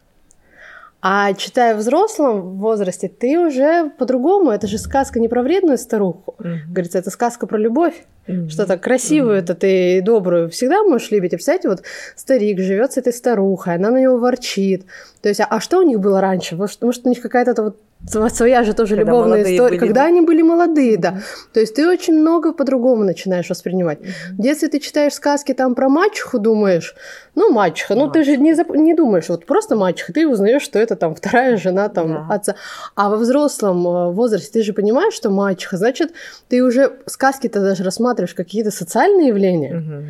а 1.06 1.34
читая 1.34 1.76
в 1.76 1.80
взрослом 1.80 2.60
возрасте, 2.60 3.10
ты 3.10 3.38
уже 3.38 3.90
по-другому. 4.00 4.52
Это 4.52 4.68
же 4.68 4.78
сказка 4.78 5.20
не 5.20 5.28
про 5.28 5.44
вредную 5.44 5.78
старуху. 5.78 6.36
Mm-hmm. 6.40 6.58
Говорится, 6.70 6.98
это 6.98 7.10
сказка 7.10 7.46
про 7.46 7.58
любовь. 7.58 8.06
Mm-hmm. 8.26 8.48
Что-то 8.48 8.78
красивую, 8.78 9.36
mm-hmm. 9.36 9.44
это 9.44 9.54
ты 9.54 10.02
добрую 10.02 10.50
всегда 10.50 10.82
можешь 10.84 11.12
любить. 11.12 11.34
И 11.34 11.36
представляете, 11.36 11.68
вот 11.68 11.84
старик 12.16 12.58
живет 12.62 12.94
с 12.94 12.98
этой 12.98 13.12
старухой, 13.12 13.76
она 13.76 13.92
на 13.92 14.00
него 14.00 14.18
ворчит. 14.18 14.86
То 15.22 15.28
есть, 15.28 15.42
а, 15.42 15.48
а 15.50 15.60
что 15.60 15.80
у 15.80 15.82
них 15.82 16.00
было 16.00 16.22
раньше? 16.22 16.56
Может, 16.56 16.82
может 16.82 17.06
у 17.06 17.10
них 17.10 17.22
какая-то 17.22 17.62
вот 17.62 17.82
своя 18.08 18.64
же 18.64 18.74
тоже 18.74 18.96
когда 18.96 19.12
любовная 19.12 19.44
история, 19.44 19.78
были. 19.78 19.80
когда 19.80 20.06
они 20.06 20.22
были 20.22 20.42
молодые, 20.42 20.98
да. 20.98 21.22
То 21.54 21.60
есть 21.60 21.76
ты 21.76 21.88
очень 21.88 22.14
много 22.14 22.54
по-другому 22.54 23.04
начинаешь 23.04 23.50
воспринимать. 23.50 24.00
В 24.32 24.42
детстве 24.42 24.70
ты 24.70 24.80
читаешь 24.80 25.14
сказки 25.14 25.54
там 25.54 25.76
про 25.76 25.90
мачеху, 25.90 26.40
думаешь, 26.40 26.96
ну 27.36 27.52
мачеха, 27.52 27.96
ну 27.96 28.10
ты 28.10 28.24
же 28.24 28.38
не, 28.38 28.54
зап... 28.54 28.70
не 28.70 28.94
думаешь, 28.94 29.30
вот 29.30 29.46
просто 29.46 29.76
мачеха, 29.76 30.14
ты 30.14 30.28
узнаешь, 30.28 30.62
что 30.62 30.80
это 30.80 30.96
там 30.96 31.16
вторая 31.16 31.58
жена 31.58 31.90
там 31.90 32.28
да. 32.28 32.36
отца. 32.36 32.56
А 32.96 33.10
во 33.10 33.18
взрослом 33.18 33.88
э, 33.88 34.12
возрасте 34.12 34.52
ты 34.52 34.64
же 34.64 34.74
понимаешь, 34.74 35.14
что 35.14 35.30
мачеха, 35.30 35.78
значит, 35.78 36.12
ты 36.50 36.64
уже 36.64 36.94
сказки-то 37.06 37.62
даже 37.62 37.84
рассматриваешь 37.84 38.34
какие-то 38.34 38.72
социальные 38.72 39.30
явления. 39.30 39.78
Угу. 39.78 40.04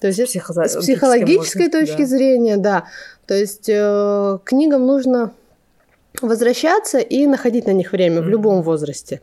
То 0.00 0.06
есть 0.06 0.22
Психо... 0.24 0.52
с 0.52 0.76
психологической 0.76 1.68
точки 1.68 2.02
да. 2.02 2.06
зрения, 2.06 2.56
да. 2.56 2.84
То 3.26 3.34
есть 3.34 3.68
э, 3.68 4.38
книгам 4.44 4.86
нужно 4.86 5.32
возвращаться 6.20 6.98
и 6.98 7.26
находить 7.26 7.66
на 7.66 7.72
них 7.72 7.92
время 7.92 8.18
mm-hmm. 8.18 8.24
в 8.24 8.28
любом 8.28 8.62
возрасте. 8.62 9.20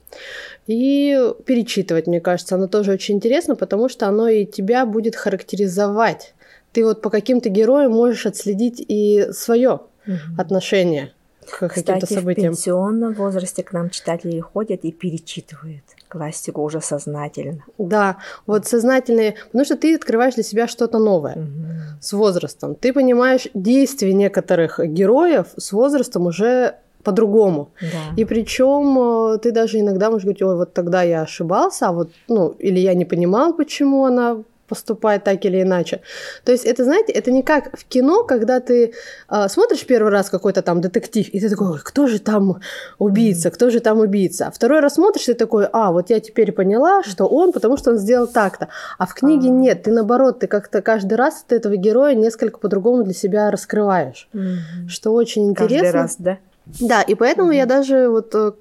И 0.68 1.18
перечитывать, 1.46 2.08
мне 2.08 2.22
кажется, 2.22 2.56
оно 2.56 2.68
тоже 2.68 2.92
очень 2.92 3.16
интересно, 3.16 3.56
потому 3.56 3.90
что 3.90 4.08
оно 4.08 4.28
и 4.28 4.46
тебя 4.46 4.86
будет 4.86 5.16
характеризовать. 5.16 6.34
Ты 6.72 6.84
вот 6.86 7.02
по 7.02 7.10
каким-то 7.10 7.50
героям 7.50 7.92
можешь 7.92 8.26
отследить 8.26 8.84
и 8.86 9.28
свое 9.32 9.82
mm-hmm. 10.08 10.18
отношение 10.38 11.14
к 11.50 11.68
каким-то 11.68 12.06
событиям. 12.08 12.54
в 12.54 12.56
пенсионном 12.56 13.14
возрасте 13.14 13.64
к 13.64 13.72
нам 13.72 13.90
читатели 13.90 14.40
ходят 14.40 14.84
и 14.84 14.92
перечитывают 14.92 15.84
классику 16.16 16.62
уже 16.62 16.82
сознательно. 16.82 17.64
Да, 17.78 18.18
вот 18.48 18.66
сознательные, 18.66 19.36
потому 19.46 19.66
что 19.66 19.76
ты 19.76 19.96
открываешь 19.96 20.36
для 20.36 20.44
себя 20.44 20.68
что-то 20.68 21.00
новое 21.00 21.34
угу. 21.34 22.00
с 22.02 22.14
возрастом. 22.14 22.76
Ты 22.76 22.94
понимаешь 22.94 23.48
действия 23.54 24.14
некоторых 24.14 24.80
героев 24.80 25.48
с 25.58 25.74
возрастом 25.74 26.28
уже 26.28 26.76
по-другому. 27.04 27.68
Да. 27.82 28.16
И 28.18 28.26
причем 28.26 29.34
э, 29.34 29.38
ты 29.40 29.52
даже 29.52 29.80
иногда 29.80 30.10
можешь 30.10 30.24
говорить, 30.24 30.42
ой, 30.42 30.56
вот 30.56 30.74
тогда 30.74 31.04
я 31.04 31.22
ошибался, 31.22 31.88
а 31.88 31.92
вот, 31.92 32.10
ну, 32.30 32.56
или 32.60 32.80
я 32.80 32.94
не 32.94 33.06
понимал, 33.06 33.54
почему 33.54 34.06
она 34.06 34.38
поступает 34.68 35.24
так 35.24 35.46
или 35.46 35.62
иначе. 35.62 36.02
То 36.44 36.52
есть 36.52 36.66
это, 36.66 36.84
знаете, 36.84 37.12
это 37.12 37.32
не 37.32 37.44
как 37.44 37.78
в 37.78 37.86
кино, 37.86 38.24
когда 38.24 38.60
ты 38.60 38.94
э, 39.30 39.48
смотришь 39.50 39.86
первый 39.86 40.12
раз 40.12 40.30
какой-то 40.30 40.62
там 40.62 40.82
детектив, 40.82 41.28
и 41.30 41.40
ты 41.40 41.50
такой, 41.50 41.80
кто 41.84 42.08
же 42.08 42.20
там 42.20 42.62
убийца, 42.98 43.52
кто 43.52 43.70
же 43.70 43.80
там 43.80 44.00
убийца. 44.00 44.48
А 44.48 44.52
второй 44.52 44.80
раз 44.80 44.96
смотришь, 44.96 45.26
ты 45.26 45.34
такой, 45.34 45.68
а, 45.72 45.92
вот 45.92 46.10
я 46.10 46.20
теперь 46.20 46.52
поняла, 46.52 47.04
что 47.04 47.26
он, 47.26 47.52
потому 47.52 47.78
что 47.78 47.92
он 47.92 47.98
сделал 47.98 48.28
так-то. 48.28 48.70
А 48.98 49.06
в 49.06 49.14
книге 49.14 49.48
А-а-а. 49.50 49.56
нет, 49.56 49.84
ты 49.84 49.92
наоборот, 49.92 50.40
ты 50.40 50.48
как-то 50.48 50.82
каждый 50.82 51.16
раз 51.16 51.46
ты 51.48 51.56
этого 51.56 51.76
героя 51.76 52.16
несколько 52.16 52.60
по-другому 52.60 53.04
для 53.04 53.14
себя 53.14 53.52
раскрываешь, 53.52 54.28
mm-hmm. 54.34 54.88
что 54.88 55.14
очень 55.14 55.50
интересно. 55.50 55.78
Каждый 55.78 55.92
раз, 55.92 56.16
да? 56.20 56.38
Да, 56.80 57.02
и 57.02 57.16
поэтому 57.16 57.52
mm-hmm. 57.52 57.58
я 57.58 57.66
даже 57.66 58.10
вот 58.10 58.34
э, 58.34 58.52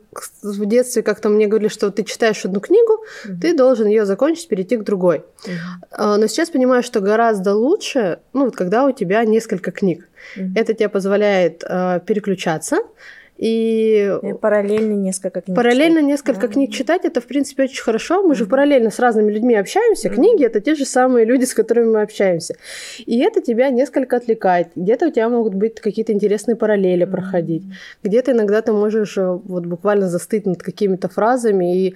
в 0.43 0.67
детстве 0.67 1.03
как-то 1.03 1.29
мне 1.29 1.47
говорили, 1.47 1.69
что 1.69 1.91
ты 1.91 2.05
читаешь 2.05 2.45
одну 2.45 2.61
книгу, 2.61 2.93
mm-hmm. 3.25 3.41
ты 3.41 3.55
должен 3.55 3.87
ее 3.87 4.05
закончить, 4.05 4.49
перейти 4.49 4.77
к 4.77 4.85
другой. 4.85 5.25
Mm-hmm. 5.47 6.17
Но 6.19 6.27
сейчас 6.27 6.51
понимаю, 6.51 6.83
что 6.83 7.01
гораздо 7.01 7.55
лучше, 7.55 8.19
ну 8.33 8.45
вот 8.45 8.57
когда 8.57 8.85
у 8.85 8.93
тебя 8.93 9.25
несколько 9.25 9.71
книг. 9.71 10.09
Mm-hmm. 10.37 10.53
Это 10.55 10.75
тебе 10.75 10.89
позволяет 10.89 11.65
э, 11.67 12.01
переключаться, 12.07 12.79
и, 13.37 14.17
и 14.23 14.33
параллельно 14.33 14.93
несколько 14.93 15.41
книг 15.41 15.57
Параллельно 15.57 15.97
читать. 15.97 16.09
несколько 16.09 16.49
книг 16.49 16.73
читать, 16.73 17.05
это, 17.05 17.21
в 17.21 17.27
принципе, 17.27 17.65
очень 17.65 17.83
хорошо. 17.83 18.23
Мы 18.23 18.33
mm-hmm. 18.33 18.37
же 18.37 18.47
параллельно 18.47 18.91
с 18.91 18.99
разными 19.01 19.33
людьми 19.33 19.57
общаемся. 19.57 20.09
Mm-hmm. 20.09 20.15
Книги— 20.15 20.45
это 20.47 20.61
те 20.61 20.75
же 20.77 20.85
самые 20.85 21.25
люди, 21.27 21.45
с 21.45 21.53
которыми 21.53 21.91
мы 21.91 22.03
общаемся. 22.03 22.55
И 23.05 23.19
это 23.19 23.41
тебя 23.41 23.71
несколько 23.71 24.17
отвлекает. 24.17 24.69
Где-то 24.77 25.09
у 25.09 25.11
тебя 25.11 25.29
могут 25.29 25.55
быть 25.55 25.81
какие-то 25.81 26.13
интересные 26.13 26.55
параллели 26.55 27.07
mm-hmm. 27.07 27.11
проходить. 27.11 27.65
Где-то 28.05 28.33
иногда 28.33 28.63
ты 28.63 28.73
можешь 28.73 29.19
э, 29.19 29.27
вот 29.27 29.67
буквально 29.67 30.09
застыть 30.09 30.47
над 30.47 30.63
какими-то 30.63 31.09
фразами 31.09 31.87
и 31.87 31.95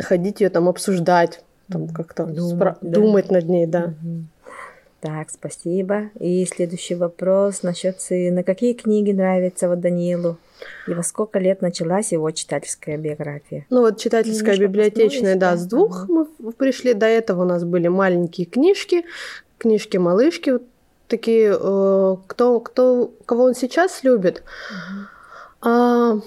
ходить 0.00 0.40
ее 0.40 0.50
там 0.50 0.68
обсуждать, 0.68 1.42
там 1.70 1.88
как-то 1.88 2.24
думать, 2.24 2.54
спра- 2.54 2.76
да. 2.80 2.90
думать 2.90 3.30
над 3.30 3.48
ней, 3.48 3.66
да. 3.66 3.94
Mm-hmm. 4.02 4.22
Так, 5.00 5.30
спасибо. 5.30 6.10
И 6.18 6.44
следующий 6.46 6.96
вопрос 6.96 7.62
насчет 7.62 8.00
сына. 8.00 8.42
Какие 8.42 8.72
книги 8.74 9.12
нравятся 9.12 9.68
вот 9.68 9.80
Даниилу? 9.80 10.38
И 10.88 10.92
во 10.92 11.04
сколько 11.04 11.38
лет 11.38 11.62
началась 11.62 12.10
его 12.10 12.30
читательская 12.32 12.96
биография? 12.96 13.64
Ну 13.70 13.82
вот 13.82 13.98
читательская 13.98 14.56
Немножко 14.56 14.66
библиотечная, 14.66 15.36
да, 15.36 15.56
с 15.56 15.66
двух 15.66 16.04
ага. 16.04 16.26
мы 16.40 16.52
пришли. 16.52 16.94
До 16.94 17.06
этого 17.06 17.42
у 17.42 17.46
нас 17.46 17.62
были 17.62 17.86
маленькие 17.86 18.46
книжки, 18.46 19.04
книжки-малышки, 19.58 20.50
вот 20.50 20.62
такие, 21.06 21.56
э, 21.58 22.16
кто, 22.26 22.60
кто, 22.60 23.12
кого 23.24 23.44
он 23.44 23.54
сейчас 23.54 24.02
любит. 24.02 24.42
А, 25.60 26.18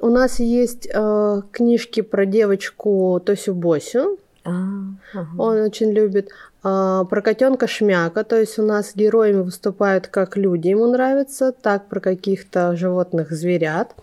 у 0.00 0.08
нас 0.08 0.40
есть 0.40 0.88
э, 0.92 1.42
книжки 1.52 2.00
про 2.02 2.26
девочку 2.26 3.20
Тосю 3.24 3.54
Босю. 3.54 4.18
А, 4.44 4.50
ага. 5.14 5.28
Он 5.38 5.62
очень 5.62 5.90
любит. 5.90 6.30
А, 6.62 7.04
про 7.04 7.22
котенка 7.22 7.66
Шмяка, 7.66 8.22
то 8.22 8.38
есть 8.38 8.58
у 8.58 8.62
нас 8.62 8.92
героями 8.94 9.40
выступают 9.40 10.08
как 10.08 10.36
люди, 10.36 10.68
ему 10.68 10.86
нравится, 10.86 11.52
так 11.52 11.88
про 11.88 12.00
каких-то 12.00 12.76
животных 12.76 13.30
зверят. 13.30 13.94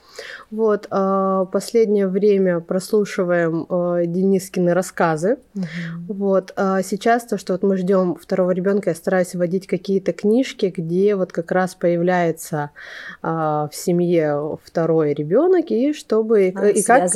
Вот, 0.50 0.88
а, 0.90 1.46
последнее 1.46 2.08
время 2.08 2.60
прослушиваем 2.60 3.68
а, 3.70 4.06
Денискины 4.06 4.74
рассказы. 4.74 5.38
Угу. 5.54 6.14
Вот, 6.14 6.54
а 6.56 6.82
сейчас 6.82 7.26
то, 7.26 7.38
что 7.38 7.54
вот 7.54 7.62
мы 7.62 7.78
ждем 7.78 8.16
второго 8.16 8.52
ребенка, 8.52 8.90
я 8.90 8.96
стараюсь 8.96 9.36
вводить 9.36 9.68
какие-то 9.68 10.14
книжки, 10.14 10.74
где 10.76 11.16
вот 11.16 11.32
как 11.32 11.52
раз 11.52 11.76
появляется 11.76 12.72
в 13.22 13.70
семье 13.72 14.58
второй 14.64 15.14
ребенок 15.14 15.70
и 15.70 15.94
чтобы 15.94 16.54
а, 16.56 16.68
и 16.68 16.82
как 16.82 17.10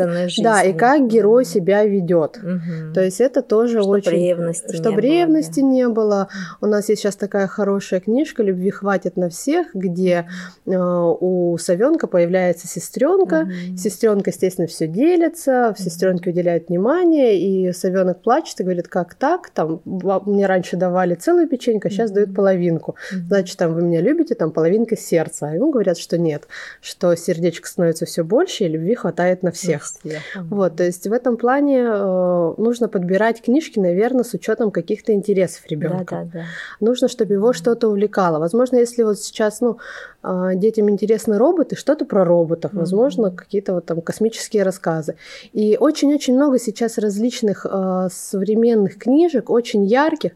да 0.43 0.63
и 0.63 0.73
как 0.73 1.07
герой 1.07 1.45
себя 1.45 1.83
ведет. 1.85 2.37
Угу. 2.37 2.93
То 2.93 3.01
есть 3.03 3.21
это 3.21 3.41
тоже 3.41 3.81
очень 3.81 4.11
ревности 4.11 4.75
чтобы 4.75 5.01
ревности 5.01 5.30
да. 5.61 5.61
не 5.61 5.87
было. 5.87 6.27
У 6.61 6.65
нас 6.65 6.89
есть 6.89 7.01
сейчас 7.01 7.15
такая 7.15 7.47
хорошая 7.47 7.99
книжка 7.99 8.43
"Любви 8.43 8.69
хватит 8.69 9.17
на 9.17 9.29
всех", 9.29 9.67
где 9.73 10.27
у 10.65 11.57
Савенка 11.57 12.07
появляется 12.07 12.67
сестренка 12.67 12.91
сестренка. 12.91 13.35
Mm-hmm. 13.35 13.77
Сестренка, 13.77 14.29
естественно, 14.29 14.67
все 14.67 14.87
делится, 14.87 15.73
в 15.77 15.81
сестренке 15.81 16.31
уделяют 16.31 16.69
внимание, 16.69 17.39
и 17.39 17.71
совенок 17.71 18.21
плачет 18.21 18.59
и 18.59 18.63
говорит, 18.63 18.87
как 18.87 19.15
так? 19.15 19.49
Там 19.49 19.81
мне 19.85 20.45
раньше 20.45 20.77
давали 20.77 21.15
целую 21.15 21.47
печеньку, 21.47 21.87
а 21.87 21.91
сейчас 21.91 22.11
mm-hmm. 22.11 22.15
дают 22.15 22.35
половинку. 22.35 22.91
Mm-hmm. 22.91 23.17
Значит, 23.27 23.57
там 23.57 23.73
вы 23.73 23.81
меня 23.83 24.01
любите, 24.01 24.35
там 24.35 24.51
половинка 24.51 24.97
сердца. 24.97 25.47
А 25.47 25.55
ему 25.55 25.71
говорят, 25.71 25.97
что 25.97 26.17
нет, 26.17 26.47
что 26.81 27.15
сердечко 27.15 27.67
становится 27.67 28.05
все 28.05 28.23
больше, 28.23 28.65
и 28.65 28.67
любви 28.67 28.95
хватает 28.95 29.43
на 29.43 29.51
всех. 29.51 29.83
Mm-hmm. 30.03 30.19
Вот, 30.49 30.75
то 30.75 30.83
есть 30.83 31.07
в 31.07 31.13
этом 31.13 31.37
плане 31.37 31.83
э, 31.83 32.53
нужно 32.57 32.87
подбирать 32.87 33.41
книжки, 33.41 33.79
наверное, 33.79 34.23
с 34.23 34.33
учетом 34.33 34.71
каких-то 34.71 35.13
интересов 35.21 35.63
ребенка. 35.69 36.15
Да, 36.15 36.23
да, 36.23 36.39
да. 36.39 36.45
Нужно, 36.79 37.07
чтобы 37.07 37.33
его 37.33 37.49
mm-hmm. 37.49 37.53
что-то 37.53 37.87
увлекало. 37.89 38.39
Возможно, 38.39 38.77
если 38.77 39.03
вот 39.03 39.19
сейчас, 39.19 39.61
ну, 39.61 39.77
э, 40.23 40.51
детям 40.55 40.89
интересны 40.89 41.37
роботы, 41.37 41.75
что-то 41.75 42.05
про 42.05 42.25
роботов, 42.25 42.71
mm-hmm. 42.73 42.79
возможно, 42.79 43.31
какие-то 43.31 43.73
вот 43.73 43.85
там 43.85 44.01
космические 44.01 44.63
рассказы. 44.63 45.15
И 45.53 45.77
очень-очень 45.79 46.35
много 46.35 46.59
сейчас 46.59 46.97
различных 46.97 47.65
э, 47.69 48.07
современных 48.11 48.97
книжек, 48.97 49.49
очень 49.49 49.85
ярких. 49.85 50.31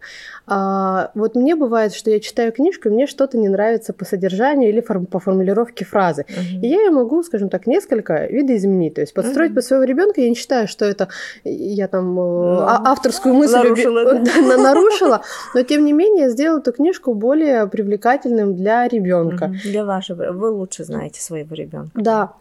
Э, 0.47 1.07
вот 1.15 1.35
мне 1.35 1.55
бывает, 1.55 1.93
что 1.93 2.11
я 2.11 2.19
читаю 2.19 2.51
книжку, 2.51 2.89
и 2.89 2.91
мне 2.91 3.07
что-то 3.07 3.37
не 3.37 3.49
нравится 3.49 3.93
по 3.93 4.05
содержанию 4.05 4.69
или 4.69 4.81
форм- 4.81 5.05
по 5.05 5.19
формулировке 5.19 5.85
фразы. 5.85 6.25
Uh-huh. 6.27 6.61
И 6.61 6.67
я 6.67 6.83
ее 6.83 6.91
могу, 6.91 7.23
скажем 7.23 7.49
так, 7.49 7.67
несколько 7.67 8.25
видоизменить. 8.27 8.95
То 8.95 9.01
есть 9.01 9.13
подстроить 9.13 9.51
uh-huh. 9.51 9.55
под 9.55 9.65
своего 9.65 9.83
ребенка. 9.85 10.21
Я 10.21 10.29
не 10.29 10.35
считаю, 10.35 10.67
что 10.67 10.85
это 10.85 11.09
я 11.43 11.87
там 11.87 12.19
э, 12.19 12.21
uh-huh. 12.21 12.81
авторскую 12.85 13.33
мысль 13.33 13.55
нарушила, 13.55 14.15
уби... 14.15 14.31
нарушила, 14.75 15.21
но 15.53 15.63
тем 15.63 15.85
не 15.85 15.93
менее 15.93 16.29
сделала 16.29 16.59
эту 16.59 16.73
книжку 16.73 17.13
более 17.13 17.67
привлекательным 17.67 18.55
для 18.55 18.87
ребенка. 18.87 19.53
Для 19.63 19.85
вашего, 19.85 20.31
вы 20.31 20.49
лучше 20.49 20.83
знаете 20.83 21.21
своего 21.21 21.55
ребенка. 21.55 21.91
Да. 21.93 22.33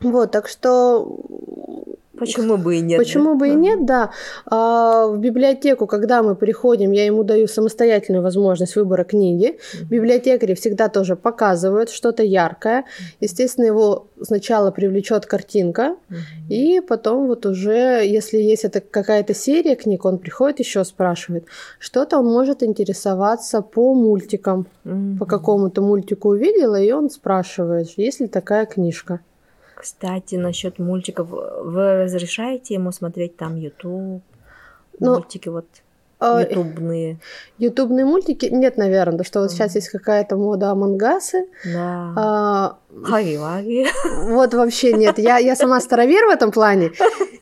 Вот, 0.00 0.30
так 0.30 0.48
что 0.48 1.18
Почему 2.18 2.56
бы 2.56 2.76
и 2.76 2.80
нет? 2.80 2.98
Почему 2.98 3.32
да? 3.32 3.38
бы 3.38 3.48
и 3.48 3.54
нет, 3.54 3.86
да. 3.86 4.10
А, 4.46 5.06
в 5.06 5.18
библиотеку, 5.18 5.86
когда 5.86 6.22
мы 6.22 6.34
приходим, 6.34 6.90
я 6.90 7.06
ему 7.06 7.22
даю 7.22 7.46
самостоятельную 7.46 8.22
возможность 8.22 8.76
выбора 8.76 9.04
книги. 9.04 9.58
Библиотекари 9.88 10.54
всегда 10.54 10.88
тоже 10.88 11.16
показывают 11.16 11.90
что-то 11.90 12.22
яркое. 12.22 12.84
Естественно, 13.20 13.66
его 13.66 14.08
сначала 14.20 14.70
привлечет 14.70 15.26
картинка, 15.26 15.96
и 16.48 16.80
потом 16.80 17.26
вот 17.26 17.46
уже, 17.46 18.04
если 18.04 18.38
есть 18.38 18.64
это 18.64 18.80
какая-то 18.80 19.34
серия 19.34 19.76
книг, 19.76 20.04
он 20.04 20.18
приходит 20.18 20.58
еще 20.58 20.84
спрашивает. 20.84 21.44
Что-то 21.78 22.18
он 22.18 22.26
может 22.26 22.62
интересоваться 22.62 23.62
по 23.62 23.94
мультикам. 23.94 24.66
По 25.18 25.26
какому-то 25.26 25.82
мультику 25.82 26.30
увидела, 26.30 26.80
и 26.80 26.90
он 26.90 27.10
спрашивает, 27.10 27.90
есть 27.96 28.20
ли 28.20 28.26
такая 28.26 28.66
книжка. 28.66 29.20
Кстати, 29.78 30.34
насчет 30.34 30.78
мультиков, 30.78 31.28
вы 31.30 32.02
разрешаете 32.04 32.74
ему 32.74 32.90
смотреть 32.90 33.36
там 33.36 33.56
YouTube, 33.56 34.22
ну, 34.98 35.14
мультики 35.14 35.48
вот 35.48 35.66
а, 36.20 36.40
ютубные? 36.42 37.18
Ютубные 37.58 38.04
мультики? 38.04 38.46
Нет, 38.46 38.76
наверное, 38.76 39.12
потому 39.12 39.24
что 39.24 39.40
вот 39.40 39.52
сейчас 39.52 39.76
есть 39.76 39.88
какая-то 39.88 40.36
мода 40.36 40.70
амангасы. 40.72 41.46
Да. 41.64 42.12
А, 42.16 42.78
Хаги-ваги. 43.04 43.86
Вот 44.30 44.52
вообще 44.54 44.94
нет. 44.94 45.18
Я, 45.18 45.38
я 45.38 45.54
сама 45.54 45.80
старовер 45.80 46.26
в 46.26 46.30
этом 46.30 46.50
плане. 46.50 46.90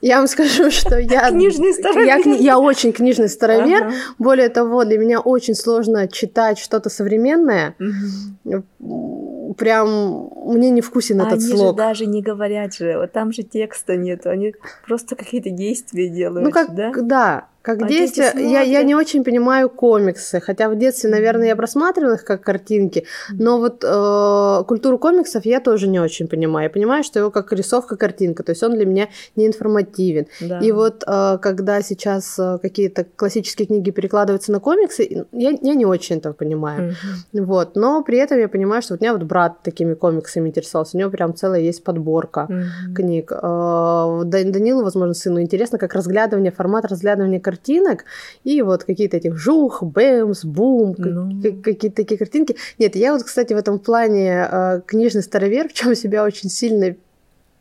Я 0.03 0.18
вам 0.18 0.27
скажу, 0.27 0.70
что 0.70 0.99
я... 0.99 1.31
Книжный 1.31 1.72
старовер. 1.72 2.07
Я, 2.07 2.35
я 2.35 2.59
очень 2.59 2.92
книжный 2.92 3.31
старовер. 3.31 3.87
Ага. 3.87 3.94
Более 4.18 4.51
того, 4.51 4.85
для 4.85 4.99
меня 4.99 5.20
очень 5.20 5.55
сложно 5.55 6.07
читать 6.07 6.59
что-то 6.59 6.90
современное. 6.90 7.75
Угу. 7.81 9.36
Прям 9.54 10.30
мне 10.44 10.70
не 10.70 10.80
вкусен 10.80 11.20
этот 11.20 11.35
они 11.35 11.48
слог. 11.48 11.61
Они 11.61 11.68
же 11.68 11.74
даже 11.76 12.06
не 12.06 12.22
говорят 12.22 12.74
же, 12.74 12.98
вот 12.98 13.12
там 13.12 13.32
же 13.32 13.42
текста 13.42 13.96
нет, 13.96 14.26
они 14.26 14.54
просто 14.87 15.16
какие-то 15.16 15.50
действия 15.50 16.09
делают, 16.09 16.44
ну, 16.44 16.50
как, 16.50 16.74
да? 16.74 16.92
Да, 16.94 17.48
как 17.66 17.82
а 17.82 17.88
действие, 17.88 18.30
я, 18.37 18.61
я 18.61 18.85
не 18.85 18.94
очень 18.94 19.24
понимаю 19.24 19.68
комиксы, 19.68 20.40
хотя 20.40 20.68
в 20.68 20.78
детстве, 20.78 21.11
наверное, 21.11 21.48
я 21.48 21.56
просматривала 21.56 22.14
их 22.14 22.24
как 22.24 22.40
картинки, 22.42 23.06
но 23.32 23.59
вот 23.59 23.82
э, 23.82 24.64
культуру 24.68 24.98
комиксов 24.98 25.44
я 25.44 25.59
тоже 25.59 25.88
не 25.88 25.98
очень 25.98 26.28
понимаю. 26.28 26.68
Я 26.68 26.70
понимаю, 26.70 27.02
что 27.02 27.18
его 27.18 27.32
как 27.32 27.52
рисовка 27.52 27.96
картинка, 27.96 28.44
то 28.44 28.50
есть 28.50 28.62
он 28.62 28.74
для 28.74 28.87
меня 28.87 29.09
не 29.35 29.48
информативен. 29.48 30.28
Да. 30.40 30.61
И 30.61 30.70
вот 30.70 31.02
э, 31.04 31.38
когда 31.42 31.82
сейчас 31.82 32.38
э, 32.38 32.59
какие-то 32.62 33.04
классические 33.16 33.66
книги 33.66 33.90
перекладываются 33.90 34.52
на 34.52 34.61
комиксы, 34.61 35.26
я, 35.32 35.50
я 35.61 35.74
не 35.74 35.87
очень 35.87 36.18
этого 36.18 36.35
понимаю. 36.35 36.92
Mm-hmm. 37.32 37.42
Вот, 37.42 37.74
но 37.74 38.04
при 38.04 38.18
этом 38.18 38.38
я 38.38 38.46
понимаю, 38.46 38.80
что 38.80 38.94
вот 38.94 39.00
у 39.00 39.04
меня 39.04 39.12
вот 39.12 39.24
брат 39.37 39.62
такими 39.62 39.92
комиксами 39.92 40.49
интересовался, 40.49 40.96
у 40.96 41.01
него 41.01 41.11
прям 41.11 41.35
целая 41.35 41.61
есть 41.61 41.85
подборка 41.85 42.46
mm-hmm. 42.49 42.94
книг. 42.94 43.33
Э, 43.33 44.22
Данилу, 44.25 44.83
возможно, 44.83 45.12
сыну 45.12 45.42
интересно, 45.42 45.79
как 45.79 45.92
разглядывание, 45.92 46.51
формат 46.51 46.87
разглядывания 46.87 47.38
картинок 47.38 48.05
и 48.44 48.62
вот 48.62 48.85
какие-то 48.85 49.18
этих 49.18 49.37
жух, 49.37 49.83
бэмс, 49.83 50.46
бум, 50.46 50.94
ну. 50.96 51.62
какие-то 51.62 51.96
такие 51.96 52.16
картинки. 52.16 52.57
Нет, 52.79 52.96
я 52.96 53.12
вот, 53.12 53.25
кстати, 53.25 53.53
в 53.53 53.59
этом 53.59 53.79
плане 53.79 54.49
э, 54.51 54.81
книжный 54.87 55.22
старовер, 55.22 55.68
в 55.68 55.75
чем 55.75 55.94
себя 55.94 56.25
очень 56.25 56.49
сильно 56.49 56.96